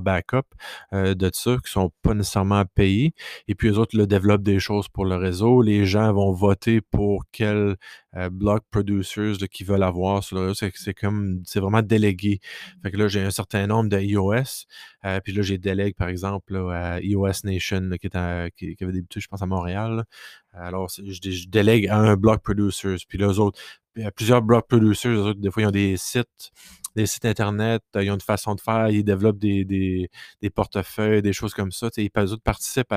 backup 0.00 0.46
de 0.92 1.30
ça, 1.32 1.56
qui 1.64 1.70
sont 1.70 1.90
pas 2.02 2.14
nécessairement 2.14 2.64
payés, 2.74 3.14
et 3.46 3.54
puis 3.54 3.68
eux 3.68 3.78
autres, 3.78 3.96
le 3.96 4.06
développent 4.06 4.42
des 4.42 4.60
choses 4.60 4.88
pour 4.88 5.04
le 5.04 5.16
réseau, 5.16 5.62
gens 5.88 6.12
vont 6.12 6.32
voter 6.32 6.80
pour 6.80 7.24
quel 7.32 7.76
euh, 8.16 8.30
block 8.30 8.64
producers 8.70 9.36
qui 9.50 9.64
veulent 9.64 9.82
avoir 9.82 10.22
sur 10.22 10.36
le 10.36 10.48
réseau. 10.48 10.68
C'est 10.74 10.94
comme, 10.94 11.42
c'est 11.44 11.60
vraiment 11.60 11.82
délégué. 11.82 12.40
Fait 12.82 12.90
que 12.90 12.96
là, 12.96 13.08
j'ai 13.08 13.22
un 13.22 13.30
certain 13.30 13.66
nombre 13.66 13.88
de 13.88 13.98
iOS. 13.98 14.66
Euh, 15.04 15.20
puis 15.20 15.32
là, 15.32 15.42
j'ai 15.42 15.58
délègue, 15.58 15.94
par 15.96 16.08
exemple, 16.08 16.56
à 16.56 17.00
iOS 17.00 17.44
Nation, 17.44 17.90
qui, 18.00 18.06
est 18.06 18.50
qui, 18.56 18.76
avait 18.84 18.92
débuté, 18.92 19.20
je 19.20 19.28
pense, 19.28 19.42
à 19.42 19.46
Montréal. 19.46 20.04
Alors, 20.52 20.88
je, 20.88 21.12
je, 21.12 21.48
délègue 21.48 21.88
à 21.88 21.98
un 21.98 22.16
block 22.16 22.42
producers. 22.42 22.98
Puis 23.08 23.18
là, 23.18 23.28
eux 23.28 23.38
autres, 23.38 23.58
il 23.96 24.04
y 24.04 24.06
a 24.06 24.12
plusieurs 24.12 24.42
block 24.42 24.68
producers. 24.68 25.18
Autres, 25.18 25.40
des 25.40 25.50
fois, 25.50 25.62
ils 25.62 25.66
ont 25.66 25.70
des 25.70 25.96
sites 25.96 26.52
des 26.98 27.06
sites 27.06 27.24
Internet, 27.24 27.82
ils 27.94 28.10
ont 28.10 28.14
une 28.14 28.20
façon 28.20 28.54
de 28.56 28.60
faire, 28.60 28.88
ils 28.88 29.04
développent 29.04 29.38
des, 29.38 29.64
des, 29.64 30.50
portefeuilles, 30.50 31.22
des 31.22 31.32
choses 31.32 31.54
comme 31.54 31.70
ça. 31.70 31.88
Ils, 31.96 32.10
participent 32.10 32.94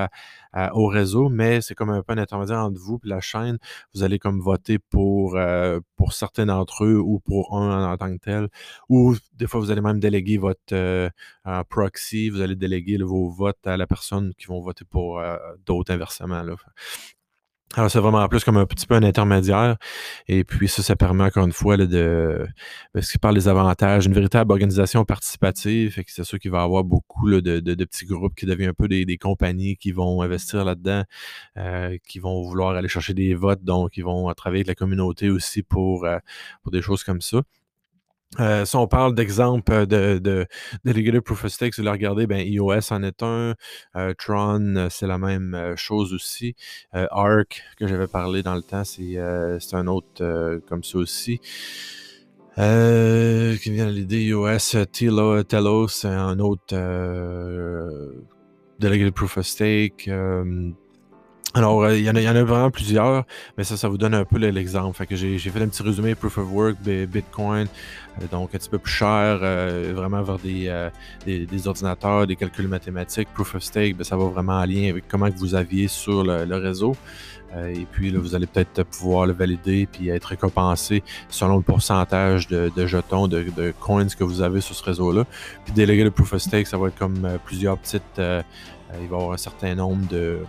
au 0.73 0.87
réseau, 0.87 1.29
mais 1.29 1.61
c'est 1.61 1.75
comme 1.75 1.91
un 1.91 2.01
peu 2.01 2.13
un 2.13 2.17
intermédiaire 2.17 2.59
entre 2.59 2.79
vous 2.79 2.99
et 3.03 3.07
la 3.07 3.21
chaîne. 3.21 3.57
Vous 3.93 4.03
allez 4.03 4.17
comme 4.17 4.39
voter 4.39 4.79
pour, 4.79 5.37
pour 5.95 6.13
certains 6.13 6.47
d'entre 6.47 6.85
eux 6.85 6.99
ou 6.99 7.19
pour 7.19 7.55
un 7.55 7.93
en, 7.93 7.97
tant 7.97 8.11
que 8.11 8.19
tel. 8.19 8.49
Ou 8.89 9.15
des 9.33 9.47
fois, 9.47 9.59
vous 9.59 9.71
allez 9.71 9.81
même 9.81 9.99
déléguer 9.99 10.37
votre 10.37 11.11
proxy, 11.69 12.29
vous 12.29 12.41
allez 12.41 12.55
déléguer 12.55 12.97
vos 12.97 13.29
votes 13.29 13.65
à 13.67 13.77
la 13.77 13.85
personne 13.85 14.33
qui 14.35 14.47
vont 14.47 14.61
voter 14.61 14.85
pour 14.85 15.21
d'autres 15.65 15.93
inversement. 15.93 16.41
Là. 16.41 16.55
Alors, 17.75 17.89
c'est 17.89 17.99
vraiment 17.99 18.27
plus 18.27 18.43
comme 18.43 18.57
un 18.57 18.65
petit 18.65 18.85
peu 18.85 18.95
un 18.95 19.03
intermédiaire. 19.03 19.77
Et 20.27 20.43
puis, 20.43 20.67
ça, 20.67 20.83
ça 20.83 20.95
permet 20.97 21.23
encore 21.23 21.45
une 21.45 21.53
fois 21.53 21.77
là, 21.77 21.85
de. 21.85 22.45
Parce 22.93 23.09
qu'il 23.09 23.19
parle 23.19 23.35
des 23.35 23.47
avantages, 23.47 24.05
une 24.05 24.13
véritable 24.13 24.51
organisation 24.51 25.05
participative. 25.05 25.91
Fait 25.91 26.03
que 26.03 26.11
c'est 26.11 26.25
sûr 26.25 26.37
qu'il 26.37 26.51
va 26.51 26.59
y 26.59 26.63
avoir 26.63 26.83
beaucoup 26.83 27.27
là, 27.27 27.39
de, 27.39 27.59
de, 27.59 27.85
petits 27.85 28.05
groupes 28.05 28.35
qui 28.35 28.45
deviennent 28.45 28.71
un 28.71 28.73
peu 28.73 28.89
des, 28.89 29.05
des 29.05 29.17
compagnies 29.17 29.77
qui 29.77 29.93
vont 29.93 30.21
investir 30.21 30.65
là-dedans, 30.65 31.03
euh, 31.57 31.97
qui 32.07 32.19
vont 32.19 32.41
vouloir 32.43 32.75
aller 32.75 32.89
chercher 32.89 33.13
des 33.13 33.35
votes, 33.35 33.63
donc 33.63 33.95
ils 33.95 34.03
vont 34.03 34.31
travailler 34.33 34.61
avec 34.61 34.67
la 34.67 34.75
communauté 34.75 35.29
aussi 35.29 35.63
pour, 35.63 36.05
euh, 36.05 36.17
pour 36.63 36.71
des 36.71 36.81
choses 36.81 37.03
comme 37.03 37.21
ça. 37.21 37.41
Euh, 38.39 38.63
si 38.63 38.75
on 38.77 38.87
parle 38.87 39.13
d'exemples 39.13 39.85
de, 39.87 40.17
de, 40.17 40.47
de 40.85 41.19
Proof 41.19 41.45
of 41.45 41.51
Stake, 41.51 41.75
vous 41.77 41.83
le 41.83 41.91
regardez, 41.91 42.27
ben, 42.27 42.39
iOS 42.39 42.91
en 42.91 43.03
est 43.03 43.21
un. 43.23 43.55
Euh, 43.97 44.13
Tron, 44.17 44.75
euh, 44.77 44.87
c'est 44.89 45.07
la 45.07 45.17
même 45.17 45.73
chose 45.75 46.13
aussi. 46.13 46.55
Arc, 46.93 47.61
que 47.77 47.87
j'avais 47.87 48.07
parlé 48.07 48.41
dans 48.41 48.55
le 48.55 48.61
temps, 48.61 48.83
c'est 48.85 49.17
un 49.73 49.87
autre 49.87 50.61
comme 50.67 50.83
ça 50.83 50.97
aussi. 50.97 51.39
qui 52.55 52.61
vient 53.71 53.87
à 53.87 53.91
l'idée, 53.91 54.23
iOS, 54.23 54.85
Telo, 54.91 55.43
Telos, 55.43 56.05
un 56.05 56.39
autre 56.39 56.75
Delegated 58.79 59.13
Proof 59.13 59.37
of 59.37 59.45
Stake. 59.45 60.09
Alors, 61.53 61.83
euh, 61.83 61.97
il 61.97 62.05
y, 62.05 62.09
en 62.09 62.15
a, 62.15 62.43
vraiment 62.43 62.71
plusieurs, 62.71 63.25
mais 63.57 63.65
ça, 63.65 63.75
ça 63.75 63.89
vous 63.89 63.97
donne 63.97 64.13
un 64.13 64.23
peu 64.23 64.37
l'exemple. 64.37 64.95
Fait 64.95 65.05
que 65.05 65.17
j'ai 65.17 65.37
fait 65.37 65.61
un 65.61 65.67
petit 65.67 65.83
résumé 65.83 66.15
Proof 66.15 66.37
of 66.37 66.49
Work, 66.49 66.77
Bitcoin, 66.81 67.67
euh, 68.21 68.27
donc 68.31 68.55
un 68.55 68.57
petit 68.57 68.69
peu 68.69 68.79
plus 68.79 68.93
cher, 68.93 69.39
euh, 69.41 69.91
vraiment 69.93 70.21
vers 70.21 70.39
des, 70.39 70.71
des, 71.25 71.67
ordinateurs, 71.67 72.25
des 72.25 72.37
calculs 72.37 72.69
mathématiques. 72.69 73.27
Proof 73.33 73.55
of 73.55 73.63
Stake, 73.63 73.97
ben, 73.97 74.05
ça 74.05 74.15
va 74.15 74.25
vraiment 74.25 74.59
en 74.59 74.65
lien 74.65 74.89
avec 74.89 75.09
comment 75.09 75.27
vous 75.35 75.53
aviez 75.53 75.89
sur 75.89 76.23
le, 76.23 76.55
réseau. 76.55 76.95
et 77.53 77.85
puis, 77.91 78.11
là, 78.11 78.19
vous 78.19 78.33
allez 78.33 78.47
peut-être 78.47 78.83
pouvoir 78.83 79.25
le 79.25 79.33
valider 79.33 79.89
puis 79.91 80.07
être 80.07 80.25
récompensé 80.25 81.03
selon 81.27 81.57
le 81.57 81.63
pourcentage 81.63 82.47
de, 82.47 82.71
jetons, 82.87 83.27
de, 83.27 83.43
de, 83.57 83.73
coins 83.77 84.07
que 84.07 84.23
vous 84.23 84.41
avez 84.41 84.61
sur 84.61 84.73
ce 84.73 84.83
réseau-là. 84.85 85.25
Puis, 85.65 85.73
délégué 85.73 86.05
le 86.05 86.11
Proof 86.11 86.31
of 86.31 86.41
Stake, 86.41 86.67
ça 86.67 86.77
va 86.77 86.87
être 86.87 86.97
comme 86.97 87.27
plusieurs 87.43 87.77
petites... 87.77 88.03
il 88.17 88.21
va 88.21 88.43
y 89.01 89.05
avoir 89.05 89.33
un 89.33 89.37
certain 89.37 89.75
nombre 89.75 90.07
de 90.07 90.39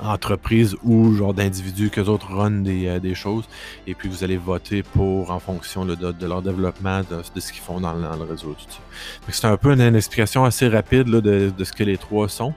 entreprises 0.00 0.76
ou 0.82 1.14
genre 1.14 1.34
d'individus 1.34 1.90
que 1.90 2.00
autres 2.00 2.32
run 2.32 2.62
des, 2.62 2.86
euh, 2.86 2.98
des, 2.98 3.14
choses 3.14 3.44
et 3.86 3.94
puis 3.94 4.08
vous 4.08 4.24
allez 4.24 4.36
voter 4.36 4.82
pour 4.82 5.30
en 5.30 5.38
fonction 5.38 5.84
de, 5.84 6.26
leur 6.26 6.42
développement, 6.42 7.00
de, 7.00 7.40
ce 7.40 7.52
qu'ils 7.52 7.62
font 7.62 7.80
dans, 7.80 7.92
le 7.94 8.24
réseau. 8.24 8.56
C'est 9.28 9.46
un 9.46 9.56
peu 9.56 9.72
une, 9.72 9.94
explication 9.94 10.44
assez 10.44 10.68
rapide 10.68 11.04
de, 11.08 11.52
ce 11.62 11.72
que 11.72 11.84
les 11.84 11.96
trois 11.96 12.28
sont. 12.28 12.54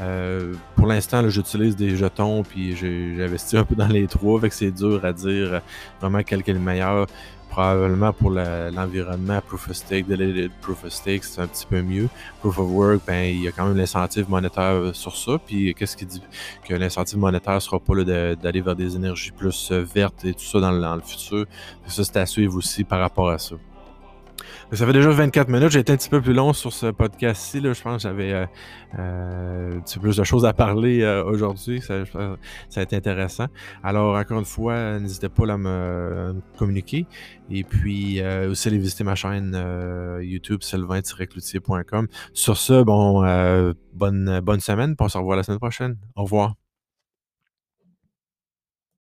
Euh, 0.00 0.54
pour 0.76 0.86
l'instant, 0.86 1.28
j'utilise 1.28 1.76
des 1.76 1.96
jetons 1.96 2.42
puis 2.42 2.74
j'ai 2.74 3.22
investi 3.22 3.56
un 3.56 3.64
peu 3.64 3.74
dans 3.74 3.88
les 3.88 4.06
trois, 4.06 4.40
fait 4.40 4.48
que 4.48 4.54
c'est 4.54 4.70
dur 4.70 5.04
à 5.04 5.12
dire 5.12 5.60
vraiment 6.00 6.22
quel 6.22 6.40
est 6.40 6.52
le 6.52 6.58
meilleur 6.58 7.06
probablement 7.50 8.12
pour 8.12 8.30
l'environnement 8.30 9.40
Proof 9.46 9.68
of 9.68 9.76
Stake, 9.76 10.06
Delegated 10.06 10.52
Proof 10.62 10.84
of 10.84 10.92
Stake, 10.92 11.24
c'est 11.24 11.40
un 11.40 11.46
petit 11.46 11.66
peu 11.66 11.82
mieux. 11.82 12.08
Proof 12.40 12.58
of 12.58 12.70
Work, 12.70 13.02
ben, 13.06 13.24
il 13.24 13.42
y 13.42 13.48
a 13.48 13.52
quand 13.52 13.66
même 13.66 13.76
l'incentive 13.76 14.30
monétaire 14.30 14.94
sur 14.94 15.16
ça. 15.16 15.32
Puis 15.44 15.74
qu'est-ce 15.74 15.96
qui 15.96 16.06
dit 16.06 16.22
que 16.66 16.74
l'incentive 16.74 17.18
monétaire 17.18 17.60
sera 17.60 17.78
pas 17.78 17.94
d'aller 18.04 18.60
vers 18.60 18.76
des 18.76 18.96
énergies 18.96 19.32
plus 19.32 19.70
euh, 19.72 19.82
vertes 19.82 20.24
et 20.24 20.32
tout 20.32 20.44
ça 20.44 20.60
dans, 20.60 20.72
dans 20.72 20.94
le 20.94 21.02
futur. 21.02 21.44
Ça, 21.86 22.04
c'est 22.04 22.16
à 22.16 22.26
suivre 22.26 22.56
aussi 22.56 22.84
par 22.84 23.00
rapport 23.00 23.28
à 23.28 23.38
ça. 23.38 23.56
Ça 24.72 24.86
fait 24.86 24.92
déjà 24.92 25.10
24 25.10 25.48
minutes. 25.48 25.70
J'ai 25.70 25.80
été 25.80 25.92
un 25.92 25.96
petit 25.96 26.08
peu 26.08 26.20
plus 26.20 26.32
long 26.32 26.52
sur 26.52 26.72
ce 26.72 26.86
podcast-ci. 26.86 27.60
Je 27.60 27.82
pense 27.82 27.96
que 27.96 28.08
j'avais 28.08 28.32
euh, 28.32 28.46
euh, 29.00 29.78
un 29.78 29.80
petit 29.80 29.96
peu 29.96 30.02
plus 30.02 30.16
de 30.16 30.22
choses 30.22 30.44
à 30.44 30.52
parler 30.52 31.02
euh, 31.02 31.24
aujourd'hui. 31.24 31.80
Ça, 31.80 32.04
ça, 32.06 32.80
a 32.80 32.82
été 32.84 32.94
intéressant. 32.94 33.46
Alors, 33.82 34.16
encore 34.16 34.38
une 34.38 34.44
fois, 34.44 35.00
n'hésitez 35.00 35.28
pas 35.28 35.52
à 35.52 35.56
me, 35.56 36.40
communiquer. 36.56 37.06
Et 37.50 37.64
puis, 37.64 38.22
aussi, 38.48 38.68
allez 38.68 38.78
visiter 38.78 39.02
ma 39.02 39.16
chaîne 39.16 39.60
YouTube, 40.22 40.62
sylvain-cloutier.com. 40.62 42.06
Sur 42.32 42.56
ce, 42.56 42.84
bon, 42.84 43.24
bonne, 43.92 44.40
bonne 44.40 44.60
semaine. 44.60 44.94
On 45.00 45.08
se 45.08 45.18
revoit 45.18 45.34
la 45.34 45.42
semaine 45.42 45.58
prochaine. 45.58 45.96
Au 46.14 46.22
revoir. 46.22 46.54